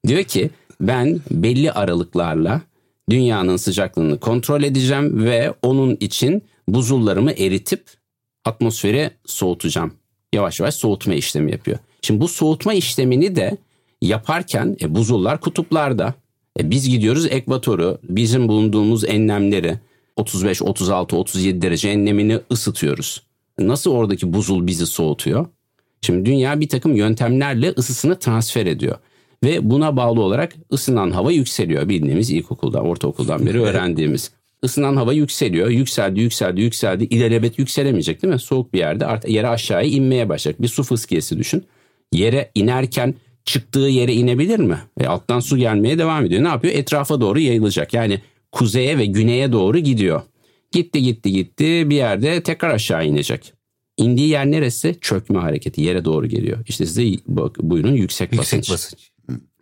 diyor 0.08 0.24
ki 0.24 0.50
ben 0.82 1.20
belli 1.32 1.72
aralıklarla 1.72 2.62
dünyanın 3.10 3.58
sıcaklığını 3.58 4.20
kontrol 4.20 4.64
edeceğim 4.64 5.26
ve 5.26 5.54
onun 5.62 5.98
için 6.00 6.44
buzullarımı 6.68 7.32
eritip 7.32 7.84
atmosferi 8.46 9.12
soğutacağım. 9.26 9.94
Yavaş 10.34 10.60
yavaş 10.60 10.76
soğutma 10.76 11.14
işlemi 11.14 11.52
yapıyor. 11.52 11.78
Şimdi 12.02 12.22
bu 12.22 12.28
soğutma 12.28 12.74
işlemini 12.74 13.36
de 13.36 13.58
yaparken 14.02 14.78
e, 14.82 14.96
buzullar 14.96 15.42
kutuplarda. 15.42 16.14
E, 16.60 16.72
biz 16.72 16.90
gidiyoruz 16.90 17.26
ekvatoru, 17.26 18.00
bizim 18.04 18.48
bulunduğumuz 18.48 19.04
enlemleri 19.04 19.80
35, 20.16 20.62
36, 20.62 21.18
37 21.18 21.62
derece 21.62 21.90
enlemini 21.90 22.40
ısıtıyoruz. 22.52 23.24
Nasıl 23.60 23.92
oradaki 23.92 24.34
buzul 24.34 24.68
bizi 24.68 24.86
soğutuyor? 24.86 25.46
Şimdi 26.02 26.26
dünya 26.26 26.60
bir 26.60 26.70
takım 26.70 26.96
yöntemlerle 26.96 27.74
ısısını 27.78 28.20
transfer 28.20 28.66
ediyor. 28.66 28.98
Ve 29.44 29.70
buna 29.70 29.98
bağlı 29.98 30.22
olarak 30.22 30.56
ısınan 30.74 31.12
hava 31.12 31.32
yükseliyor. 31.32 31.90
Bildiğimiz 31.90 32.32
ilkokulda, 32.32 32.82
ortaokuldan 32.82 33.46
beri 33.46 33.62
öğrendiğimiz. 33.62 34.32
Isınan 34.64 34.96
hava 34.96 35.14
yükseliyor. 35.14 35.70
Yükseldi, 35.70 36.20
yükseldi, 36.20 36.62
yükseldi. 36.62 37.04
İlelebet 37.04 37.60
yükselemeyecek 37.60 38.24
değil 38.24 38.34
mi? 38.34 38.40
Soğuk 38.40 38.74
bir 38.74 38.80
yerde 38.80 39.06
artık 39.06 39.32
yere 39.32 39.48
aşağıya 39.48 39.90
inmeye 39.90 40.30
başlayacak. 40.30 40.62
Bir 40.62 40.68
su 40.68 40.84
fıskiyesi 40.84 41.38
düşün. 41.38 41.64
Yere 42.14 42.52
inerken 42.56 43.16
çıktığı 43.46 43.80
yere 43.80 44.14
inebilir 44.14 44.60
mi? 44.60 44.78
E 45.00 45.08
alttan 45.08 45.40
su 45.40 45.58
gelmeye 45.58 45.98
devam 45.98 46.26
ediyor. 46.26 46.44
Ne 46.44 46.48
yapıyor? 46.48 46.74
Etrafa 46.74 47.22
doğru 47.22 47.40
yayılacak. 47.40 47.94
Yani 47.94 48.22
kuzeye 48.52 48.98
ve 48.98 49.06
güneye 49.06 49.52
doğru 49.52 49.80
gidiyor. 49.80 50.22
Gitti 50.72 51.04
gitti 51.04 51.32
gitti 51.32 51.90
bir 51.90 51.96
yerde 51.96 52.44
tekrar 52.44 52.70
aşağı 52.70 53.06
inecek. 53.06 53.54
İndiği 54.00 54.30
yer 54.30 54.52
neresi? 54.52 54.96
Çökme 55.02 55.40
hareketi 55.40 55.82
yere 55.82 56.06
doğru 56.06 56.28
geliyor. 56.28 56.58
İşte 56.68 56.86
size 56.86 57.04
bak, 57.28 57.56
buyurun 57.60 57.94
yüksek, 57.94 58.34
Yüksek 58.34 58.60
basınç. 58.60 58.72
basınç. 58.72 59.10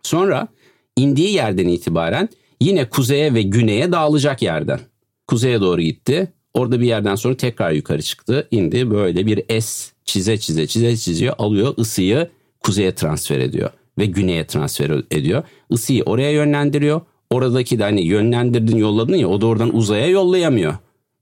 Sonra 0.02 0.48
indiği 0.96 1.32
yerden 1.32 1.68
itibaren 1.68 2.28
yine 2.60 2.88
kuzeye 2.88 3.34
ve 3.34 3.42
güneye 3.42 3.92
dağılacak 3.92 4.42
yerden. 4.42 4.80
Kuzeye 5.26 5.60
doğru 5.60 5.80
gitti. 5.80 6.32
Orada 6.54 6.80
bir 6.80 6.86
yerden 6.86 7.14
sonra 7.14 7.36
tekrar 7.36 7.72
yukarı 7.72 8.02
çıktı. 8.02 8.48
indi 8.50 8.90
böyle 8.90 9.26
bir 9.26 9.60
S 9.60 9.92
çize 10.04 10.38
çize 10.38 10.66
çize 10.66 10.96
çiziyor 10.96 11.34
alıyor 11.38 11.74
ısıyı 11.78 12.28
kuzeye 12.60 12.94
transfer 12.94 13.38
ediyor 13.38 13.70
ve 13.98 14.06
güneye 14.06 14.46
transfer 14.46 14.90
ediyor. 15.10 15.42
Isıyı 15.70 16.02
oraya 16.02 16.30
yönlendiriyor. 16.30 17.00
Oradaki 17.30 17.78
de 17.78 17.82
hani 17.82 18.06
yönlendirdin 18.06 18.76
yolladın 18.76 19.14
ya 19.16 19.28
o 19.28 19.40
da 19.40 19.46
oradan 19.46 19.76
uzaya 19.76 20.06
yollayamıyor. 20.06 20.74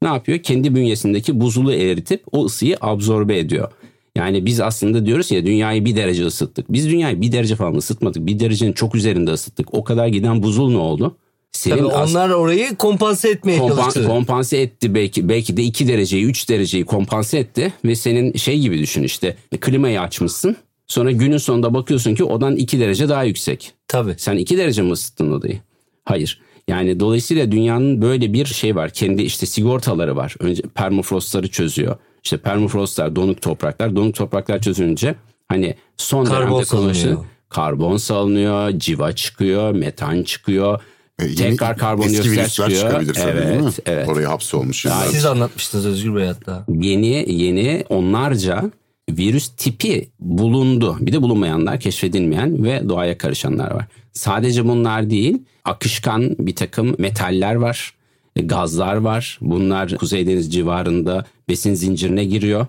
Ne 0.06 0.12
yapıyor? 0.12 0.38
Kendi 0.38 0.74
bünyesindeki 0.74 1.40
buzulu 1.40 1.72
eritip 1.72 2.24
o 2.32 2.44
ısıyı 2.44 2.76
absorbe 2.80 3.38
ediyor. 3.38 3.70
Yani 4.16 4.46
biz 4.46 4.60
aslında 4.60 5.06
diyoruz 5.06 5.30
ya 5.30 5.46
dünyayı 5.46 5.84
bir 5.84 5.96
derece 5.96 6.24
ısıttık. 6.26 6.72
Biz 6.72 6.88
dünyayı 6.90 7.20
bir 7.20 7.32
derece 7.32 7.56
falan 7.56 7.74
ısıtmadık. 7.74 8.26
Bir 8.26 8.38
derecenin 8.40 8.72
çok 8.72 8.94
üzerinde 8.94 9.30
ısıttık. 9.30 9.74
O 9.74 9.84
kadar 9.84 10.06
giden 10.06 10.42
buzul 10.42 10.70
ne 10.70 10.78
oldu? 10.78 11.16
Tabii 11.64 11.82
as- 11.92 12.10
onlar 12.10 12.30
orayı 12.30 12.74
kompanse 12.76 13.28
etmeye 13.30 13.58
kompan- 13.58 13.76
çalıştı. 13.76 14.06
kompanse 14.06 14.56
etti 14.58 14.94
belki 14.94 15.28
belki 15.28 15.56
de 15.56 15.62
2 15.62 15.88
dereceyi 15.88 16.24
3 16.24 16.48
dereceyi 16.48 16.84
kompanse 16.84 17.38
etti 17.38 17.72
ve 17.84 17.94
senin 17.94 18.32
şey 18.36 18.60
gibi 18.60 18.78
düşün 18.78 19.02
işte 19.02 19.36
klimayı 19.60 20.00
açmışsın. 20.00 20.56
Sonra 20.86 21.10
günün 21.12 21.38
sonunda 21.38 21.74
bakıyorsun 21.74 22.14
ki 22.14 22.24
odan 22.24 22.56
2 22.56 22.80
derece 22.80 23.08
daha 23.08 23.24
yüksek. 23.24 23.72
Tabii. 23.88 24.14
Sen 24.18 24.36
2 24.36 24.58
derece 24.58 24.82
mi 24.82 24.92
ısıttın 24.92 25.32
odayı? 25.32 25.58
Hayır. 26.04 26.40
Yani 26.68 27.00
dolayısıyla 27.00 27.52
dünyanın 27.52 28.02
böyle 28.02 28.32
bir 28.32 28.46
şey 28.46 28.76
var. 28.76 28.90
Kendi 28.90 29.22
işte 29.22 29.46
sigortaları 29.46 30.16
var. 30.16 30.34
Önce 30.40 30.62
permafrostları 30.74 31.48
çözüyor. 31.48 31.96
İşte 32.24 32.36
permafrostlar 32.36 33.16
donuk 33.16 33.42
topraklar. 33.42 33.96
Donuk 33.96 34.14
topraklar 34.14 34.60
çözünce 34.60 35.14
hani 35.48 35.74
son 35.96 36.24
Karbon 36.24 36.40
dönemde 36.40 36.64
konuşulan 36.64 36.92
salınıyor. 36.92 37.24
karbon 37.48 37.96
salınıyor, 37.96 38.70
civa 38.78 39.12
çıkıyor, 39.12 39.72
metan 39.72 40.22
çıkıyor. 40.22 40.80
E, 41.18 41.24
yeni 41.24 41.36
Tekrar 41.36 41.76
karbondioksit 41.76 42.26
Eski 42.26 42.30
virüsler 42.40 42.68
çıkıyor. 42.68 42.82
çıkabilir 42.90 43.14
tabii 43.14 43.30
evet, 43.30 43.48
değil 43.48 43.60
mi? 43.60 43.70
Evet. 43.86 44.08
Oraya 44.08 44.30
hapsolmuş. 44.30 44.86
Siz 45.10 45.26
anlatmıştınız 45.26 45.86
Özgür 45.86 46.14
Bey 46.16 46.26
hatta. 46.26 46.64
Yeni 46.68 47.32
yeni 47.32 47.84
onlarca 47.88 48.70
virüs 49.10 49.48
tipi 49.48 50.08
bulundu. 50.20 50.96
Bir 51.00 51.12
de 51.12 51.22
bulunmayanlar, 51.22 51.80
keşfedilmeyen 51.80 52.64
ve 52.64 52.88
doğaya 52.88 53.18
karışanlar 53.18 53.70
var. 53.70 53.84
Sadece 54.12 54.68
bunlar 54.68 55.10
değil, 55.10 55.38
akışkan 55.64 56.36
bir 56.38 56.54
takım 56.54 56.94
metaller 56.98 57.54
var, 57.54 57.94
gazlar 58.36 58.96
var. 58.96 59.38
Bunlar 59.40 59.96
Kuzey 59.96 60.26
Deniz 60.26 60.52
civarında 60.52 61.24
besin 61.48 61.74
zincirine 61.74 62.24
giriyor. 62.24 62.66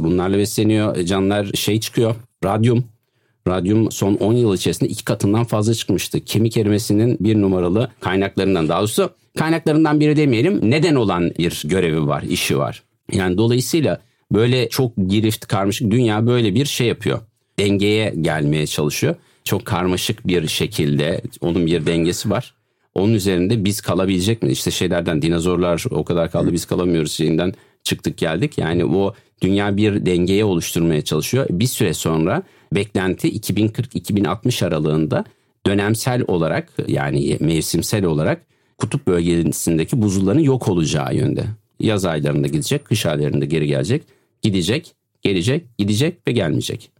Bunlarla 0.00 0.38
besleniyor. 0.38 0.96
E, 0.96 1.06
Canlılar 1.06 1.44
şey 1.44 1.80
çıkıyor, 1.80 2.14
radyum. 2.44 2.84
Radyum 3.48 3.92
son 3.92 4.14
10 4.14 4.32
yıl 4.32 4.54
içerisinde 4.54 4.90
iki 4.90 5.04
katından 5.04 5.44
fazla 5.44 5.74
çıkmıştı. 5.74 6.20
Kemik 6.20 6.56
erimesinin 6.56 7.16
bir 7.20 7.40
numaralı 7.40 7.90
kaynaklarından 8.00 8.68
daha 8.68 8.78
doğrusu 8.78 9.10
kaynaklarından 9.38 10.00
biri 10.00 10.16
demeyelim 10.16 10.70
neden 10.70 10.94
olan 10.94 11.30
bir 11.38 11.62
görevi 11.64 12.06
var, 12.06 12.22
işi 12.22 12.58
var. 12.58 12.82
Yani 13.12 13.38
dolayısıyla 13.38 14.00
böyle 14.32 14.68
çok 14.68 14.92
girift 15.08 15.46
karmaşık 15.46 15.90
dünya 15.90 16.26
böyle 16.26 16.54
bir 16.54 16.64
şey 16.64 16.86
yapıyor. 16.86 17.20
Dengeye 17.58 18.14
gelmeye 18.20 18.66
çalışıyor. 18.66 19.14
Çok 19.44 19.64
karmaşık 19.64 20.26
bir 20.26 20.48
şekilde 20.48 21.20
onun 21.40 21.66
bir 21.66 21.86
dengesi 21.86 22.30
var. 22.30 22.54
Onun 22.94 23.14
üzerinde 23.14 23.64
biz 23.64 23.80
kalabilecek 23.80 24.42
mi? 24.42 24.50
İşte 24.50 24.70
şeylerden 24.70 25.22
dinozorlar 25.22 25.84
o 25.90 26.04
kadar 26.04 26.30
kaldı 26.30 26.52
biz 26.52 26.64
kalamıyoruz 26.64 27.12
şeyinden 27.12 27.52
çıktık 27.84 28.16
geldik. 28.16 28.58
Yani 28.58 28.84
o 28.84 29.14
dünya 29.42 29.76
bir 29.76 30.06
dengeye 30.06 30.44
oluşturmaya 30.44 31.02
çalışıyor. 31.02 31.46
Bir 31.50 31.66
süre 31.66 31.94
sonra 31.94 32.42
beklenti 32.72 33.28
2040-2060 33.38 34.66
aralığında 34.66 35.24
dönemsel 35.66 36.24
olarak 36.26 36.72
yani 36.88 37.36
mevsimsel 37.40 38.04
olarak 38.04 38.42
kutup 38.78 39.06
bölgesindeki 39.06 40.02
buzulların 40.02 40.40
yok 40.40 40.68
olacağı 40.68 41.14
yönde. 41.14 41.44
Yaz 41.80 42.04
aylarında 42.04 42.46
gidecek, 42.46 42.84
kış 42.84 43.06
aylarında 43.06 43.44
geri 43.44 43.66
gelecek, 43.66 44.02
gidecek, 44.42 44.94
gelecek, 45.22 45.78
gidecek 45.78 46.28
ve 46.28 46.32
gelmeyecek. 46.32 46.90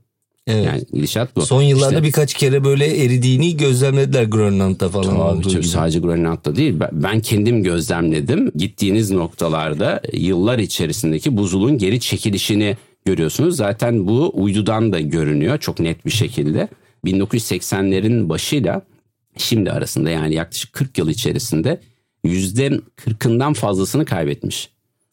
Evet. 0.46 0.66
Yani 0.66 0.82
gidişat 0.92 1.36
bu. 1.36 1.40
Son 1.46 1.62
yıllarda 1.62 1.94
İşte- 1.94 2.02
birkaç 2.06 2.34
kere 2.34 2.64
böyle 2.64 3.04
eridiğini 3.04 3.56
gözlemlediler 3.56 4.24
Grönland'da 4.24 4.88
falan 4.88 5.40
tabii, 5.42 5.52
gibi. 5.52 5.62
sadece 5.64 5.98
Grönland'da 5.98 6.56
değil. 6.56 6.74
Ben- 6.80 6.90
Ben 6.92 7.20
kendim 7.20 7.62
gözlemledim. 7.62 8.52
Gittiğiniz 8.56 9.10
noktalarda 9.10 10.00
yıllar 10.12 10.58
içerisindeki 10.58 11.36
buzulun 11.36 11.78
geri 11.78 12.00
çekilişini 12.00 12.76
görüyorsunuz. 13.04 13.56
Zaten 13.56 14.06
bu 14.06 14.30
uydudan 14.34 14.92
da 14.92 15.00
görünüyor 15.00 15.58
çok 15.58 15.80
net 15.80 16.06
bir 16.06 16.10
şekilde. 16.10 16.68
1980'lerin 17.04 18.28
başıyla 18.28 18.82
şimdi 19.36 19.70
arasında 19.72 20.10
yani 20.10 20.34
yaklaşık 20.34 20.72
40 20.72 20.98
yıl 20.98 21.08
içerisinde 21.08 21.80
%40'ından 22.24 23.54
fazlasını 23.54 24.04
kaybetmiş. 24.04 24.68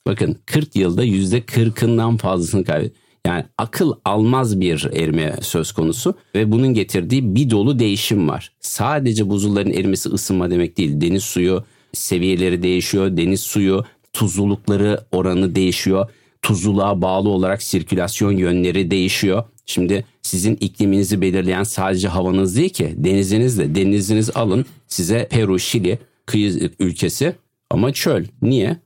Bakın 0.08 0.38
40 0.46 0.76
yılda 0.76 1.06
%40'ından 1.06 2.18
fazlasını 2.18 2.64
kaybetmiş. 2.64 3.06
Yani 3.26 3.46
akıl 3.58 3.94
almaz 4.06 4.60
bir 4.60 4.90
erime 4.94 5.36
söz 5.42 5.72
konusu 5.72 6.16
ve 6.36 6.52
bunun 6.52 6.74
getirdiği 6.74 7.36
bir 7.36 7.50
dolu 7.50 7.80
değişim 7.80 8.30
var. 8.30 8.52
Sadece 8.60 9.30
buzulların 9.30 9.74
erimesi 9.74 10.10
ısınma 10.10 10.52
demek 10.52 10.78
değil. 10.78 11.02
Deniz 11.02 11.24
suyu 11.24 11.64
seviyeleri 11.94 12.64
değişiyor. 12.64 13.18
Deniz 13.18 13.42
suyu 13.42 13.84
tuzlulukları 14.14 15.00
oranı 15.12 15.56
değişiyor. 15.56 16.10
Tuzluluğa 16.42 17.02
bağlı 17.02 17.30
olarak 17.30 17.64
sirkülasyon 17.64 18.32
yönleri 18.32 18.92
değişiyor. 18.92 19.44
Şimdi 19.66 20.06
sizin 20.22 20.56
ikliminizi 20.56 21.22
belirleyen 21.22 21.64
sadece 21.64 22.08
havanız 22.08 22.58
değil 22.58 22.70
ki 22.70 22.94
deniziniz 22.98 23.60
de 23.60 23.76
deniziniz 23.76 24.38
alın 24.38 24.66
size 24.88 25.28
Peru, 25.32 25.60
Şili 25.60 26.00
kıyı 26.26 26.70
ülkesi 26.80 27.36
ama 27.70 27.94
çöl. 27.94 28.26
Niye? 28.42 28.85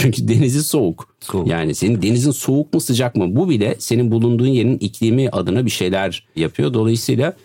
Çünkü 0.00 0.28
denizi 0.28 0.62
soğuk. 0.62 1.14
Soğuk. 1.20 1.48
Yani 1.48 1.74
senin 1.74 2.02
denizin 2.02 2.30
soğuk 2.30 2.74
mu 2.74 2.80
sıcak 2.80 3.16
mı? 3.16 3.36
Bu 3.36 3.50
bile 3.50 3.76
senin 3.78 4.10
bulunduğun 4.10 4.46
yerin 4.46 4.78
iklimi 4.78 5.30
adına 5.30 5.64
bir 5.64 5.70
şeyler 5.70 6.26
yapıyor. 6.36 6.74
Dolayısıyla 6.74 7.36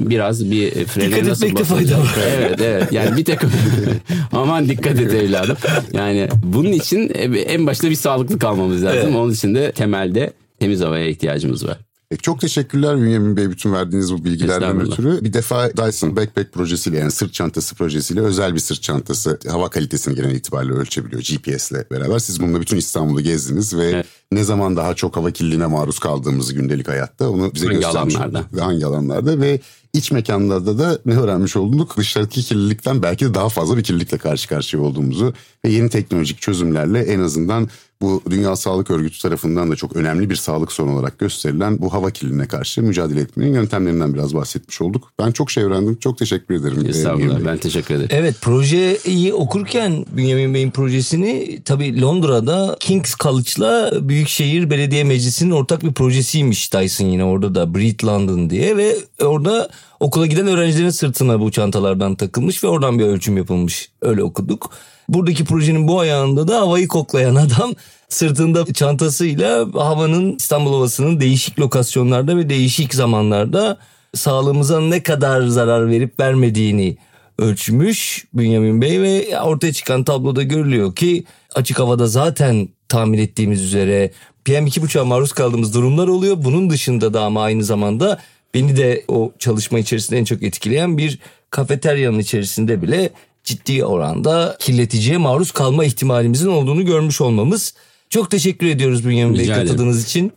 biraz 0.00 0.50
bir 0.50 0.70
frene 0.70 1.06
Dikkat 1.06 1.28
nasıl 1.28 1.46
etmekte 1.46 1.64
fayda 1.64 1.98
var. 1.98 2.16
Evet 2.38 2.60
evet 2.60 2.92
yani 2.92 3.16
bir 3.16 3.24
takım 3.24 3.50
aman 4.32 4.68
dikkat 4.68 5.00
et 5.00 5.14
evladım. 5.14 5.56
Yani 5.92 6.28
bunun 6.44 6.72
için 6.72 7.08
en 7.46 7.66
başta 7.66 7.90
bir 7.90 7.94
sağlıklı 7.94 8.38
kalmamız 8.38 8.84
lazım. 8.84 9.00
Evet. 9.04 9.16
Onun 9.16 9.32
için 9.32 9.54
de 9.54 9.72
temelde 9.72 10.32
temiz 10.60 10.80
havaya 10.80 11.06
ihtiyacımız 11.06 11.66
var. 11.66 11.78
Peki, 12.14 12.22
çok 12.22 12.40
teşekkürler 12.40 13.00
Bünyamin 13.00 13.36
Bey 13.36 13.50
bütün 13.50 13.72
verdiğiniz 13.72 14.12
bu 14.12 14.24
bilgilerden 14.24 14.80
ötürü. 14.80 15.24
Bir 15.24 15.32
defa 15.32 15.76
Dyson 15.76 16.16
Backpack 16.16 16.52
projesiyle 16.52 16.98
yani 16.98 17.10
sırt 17.10 17.34
çantası 17.34 17.74
projesiyle 17.74 18.20
özel 18.20 18.54
bir 18.54 18.58
sırt 18.58 18.82
çantası 18.82 19.38
hava 19.48 19.70
kalitesini 19.70 20.14
genel 20.14 20.34
itibariyle 20.34 20.72
ölçebiliyor 20.72 21.22
GPS'le 21.22 21.90
beraber. 21.90 22.18
Siz 22.18 22.40
bununla 22.40 22.60
bütün 22.60 22.76
İstanbul'u 22.76 23.20
gezdiniz 23.20 23.76
ve 23.76 23.84
Evet. 23.84 24.06
ne 24.32 24.44
zaman 24.44 24.76
daha 24.76 24.94
çok 24.94 25.16
hava 25.16 25.30
kirliliğine 25.30 25.66
maruz 25.66 25.98
kaldığımızı 25.98 26.54
gündelik 26.54 26.88
hayatta 26.88 27.30
onu 27.30 27.54
bize 27.54 27.66
Hangi 27.66 27.80
göstermiş 27.80 28.16
alanlarda? 28.16 28.44
Ve 28.52 28.60
hangi 28.60 28.86
alanlarda 28.86 29.40
ve 29.40 29.60
iç 29.92 30.12
mekanlarda 30.12 30.78
da 30.78 30.98
ne 31.06 31.16
öğrenmiş 31.18 31.56
olduk? 31.56 31.96
Dışarıdaki 31.96 32.42
kirlilikten 32.42 33.02
belki 33.02 33.24
de 33.24 33.34
daha 33.34 33.48
fazla 33.48 33.76
bir 33.76 33.82
kirlilikle 33.82 34.18
karşı 34.18 34.48
karşıya 34.48 34.82
olduğumuzu 34.82 35.34
ve 35.64 35.70
yeni 35.70 35.90
teknolojik 35.90 36.40
çözümlerle 36.40 36.98
en 36.98 37.20
azından 37.20 37.68
bu 38.04 38.22
Dünya 38.30 38.56
Sağlık 38.56 38.90
Örgütü 38.90 39.18
tarafından 39.18 39.70
da 39.70 39.76
çok 39.76 39.96
önemli 39.96 40.30
bir 40.30 40.36
sağlık 40.36 40.72
sorunu 40.72 40.94
olarak 40.94 41.18
gösterilen 41.18 41.80
bu 41.80 41.92
hava 41.92 42.10
kirliliğine 42.10 42.46
karşı 42.46 42.82
mücadele 42.82 43.20
etmenin 43.20 43.54
yöntemlerinden 43.54 44.14
biraz 44.14 44.34
bahsetmiş 44.34 44.80
olduk. 44.80 45.12
Ben 45.18 45.32
çok 45.32 45.50
şey 45.50 45.64
öğrendim. 45.64 45.96
Çok 45.96 46.18
teşekkür 46.18 46.54
ederim. 46.54 46.86
Ee, 46.86 46.88
Estağfurullah 46.88 47.44
ben 47.46 47.58
teşekkür 47.58 47.94
ederim. 47.94 48.08
Evet 48.12 48.36
projeyi 48.40 49.34
okurken 49.34 50.06
Bünyamin 50.16 50.54
Bey'in 50.54 50.70
projesini 50.70 51.60
tabii 51.64 52.00
Londra'da 52.00 52.76
King's 52.80 53.14
College'la 53.16 53.90
Büyükşehir 54.08 54.70
Belediye 54.70 55.04
Meclisi'nin 55.04 55.50
ortak 55.50 55.82
bir 55.82 55.92
projesiymiş 55.92 56.72
Dyson 56.72 57.06
yine 57.06 57.24
orada 57.24 57.54
da 57.54 57.74
Breed 57.74 58.00
London 58.04 58.50
diye 58.50 58.76
ve 58.76 58.96
orada 59.22 59.70
okula 60.00 60.26
giden 60.26 60.46
öğrencilerin 60.46 60.90
sırtına 60.90 61.40
bu 61.40 61.50
çantalardan 61.50 62.14
takılmış 62.14 62.64
ve 62.64 62.68
oradan 62.68 62.98
bir 62.98 63.04
ölçüm 63.04 63.36
yapılmış 63.36 63.90
öyle 64.02 64.22
okuduk. 64.22 64.70
Buradaki 65.08 65.44
projenin 65.44 65.88
bu 65.88 66.00
ayağında 66.00 66.48
da 66.48 66.60
havayı 66.60 66.88
koklayan 66.88 67.34
adam 67.34 67.72
sırtında 68.08 68.72
çantasıyla 68.72 69.66
havanın 69.74 70.36
İstanbul 70.36 70.72
havasının 70.72 71.20
değişik 71.20 71.60
lokasyonlarda 71.60 72.36
ve 72.36 72.48
değişik 72.48 72.94
zamanlarda 72.94 73.78
sağlığımıza 74.14 74.80
ne 74.80 75.02
kadar 75.02 75.46
zarar 75.46 75.90
verip 75.90 76.20
vermediğini 76.20 76.96
ölçmüş 77.38 78.24
Bünyamin 78.34 78.82
Bey 78.82 79.02
ve 79.02 79.40
ortaya 79.40 79.72
çıkan 79.72 80.04
tabloda 80.04 80.42
görülüyor 80.42 80.94
ki 80.94 81.24
açık 81.54 81.78
havada 81.78 82.06
zaten 82.06 82.68
tahmin 82.88 83.18
ettiğimiz 83.18 83.62
üzere 83.62 84.10
PM2.5'a 84.44 85.04
maruz 85.04 85.32
kaldığımız 85.32 85.74
durumlar 85.74 86.08
oluyor. 86.08 86.36
Bunun 86.38 86.70
dışında 86.70 87.14
da 87.14 87.22
ama 87.22 87.42
aynı 87.42 87.64
zamanda 87.64 88.20
beni 88.54 88.76
de 88.76 89.04
o 89.08 89.32
çalışma 89.38 89.78
içerisinde 89.78 90.18
en 90.18 90.24
çok 90.24 90.42
etkileyen 90.42 90.98
bir 90.98 91.18
kafeteryanın 91.50 92.18
içerisinde 92.18 92.82
bile 92.82 93.10
ciddi 93.44 93.84
oranda 93.84 94.56
kirleticiye 94.60 95.18
maruz 95.18 95.50
kalma 95.50 95.84
ihtimalimizin 95.84 96.48
olduğunu 96.48 96.84
görmüş 96.84 97.20
olmamız. 97.20 97.74
Çok 98.10 98.30
teşekkür 98.30 98.66
ediyoruz 98.66 99.06
Bünyamin 99.06 99.38
Bey 99.38 99.46
katıldığınız 99.46 100.04
için. 100.04 100.32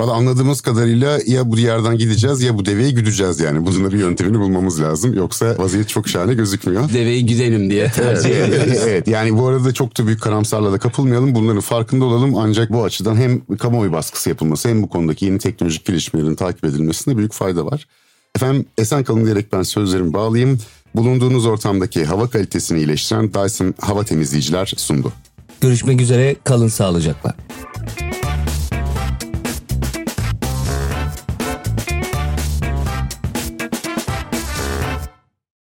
Valla 0.00 0.12
anladığımız 0.12 0.60
kadarıyla 0.60 1.18
ya 1.26 1.50
bu 1.50 1.56
diyardan 1.56 1.98
gideceğiz 1.98 2.42
ya 2.42 2.58
bu 2.58 2.64
deveyi 2.64 2.94
güdeceğiz 2.94 3.40
yani. 3.40 3.66
Bunun 3.66 3.84
da 3.84 3.92
bir 3.92 3.98
yöntemini 3.98 4.38
bulmamız 4.38 4.80
lazım. 4.80 5.14
Yoksa 5.14 5.58
vaziyet 5.58 5.88
çok 5.88 6.08
şahane 6.08 6.34
gözükmüyor. 6.34 6.92
Deveyi 6.92 7.26
güdelim 7.26 7.70
diye 7.70 7.90
tercih 7.90 8.30
ediyoruz. 8.30 8.82
evet 8.86 9.08
yani 9.08 9.38
bu 9.38 9.46
arada 9.46 9.74
çok 9.74 9.98
da 9.98 10.06
büyük 10.06 10.20
karamsarla 10.20 10.72
da 10.72 10.78
kapılmayalım. 10.78 11.34
Bunların 11.34 11.60
farkında 11.60 12.04
olalım. 12.04 12.36
Ancak 12.36 12.72
bu 12.72 12.84
açıdan 12.84 13.16
hem 13.16 13.56
kamuoyu 13.56 13.92
baskısı 13.92 14.28
yapılması 14.28 14.68
hem 14.68 14.82
bu 14.82 14.88
konudaki 14.88 15.24
yeni 15.24 15.38
teknolojik 15.38 15.84
gelişmelerin 15.84 16.34
takip 16.34 16.64
edilmesinde 16.64 17.16
büyük 17.16 17.32
fayda 17.32 17.66
var. 17.66 17.86
Efendim 18.34 18.66
esen 18.78 19.04
kalın 19.04 19.24
diyerek 19.24 19.52
ben 19.52 19.62
sözlerimi 19.62 20.12
bağlayayım. 20.12 20.58
Bulunduğunuz 20.94 21.46
ortamdaki 21.46 22.04
hava 22.04 22.30
kalitesini 22.30 22.78
iyileştiren 22.78 23.34
Dyson 23.34 23.74
hava 23.80 24.04
temizleyiciler 24.04 24.72
sundu. 24.76 25.12
Görüşmek 25.60 26.00
üzere 26.00 26.36
kalın 26.44 26.68
sağlıcakla. 26.68 27.34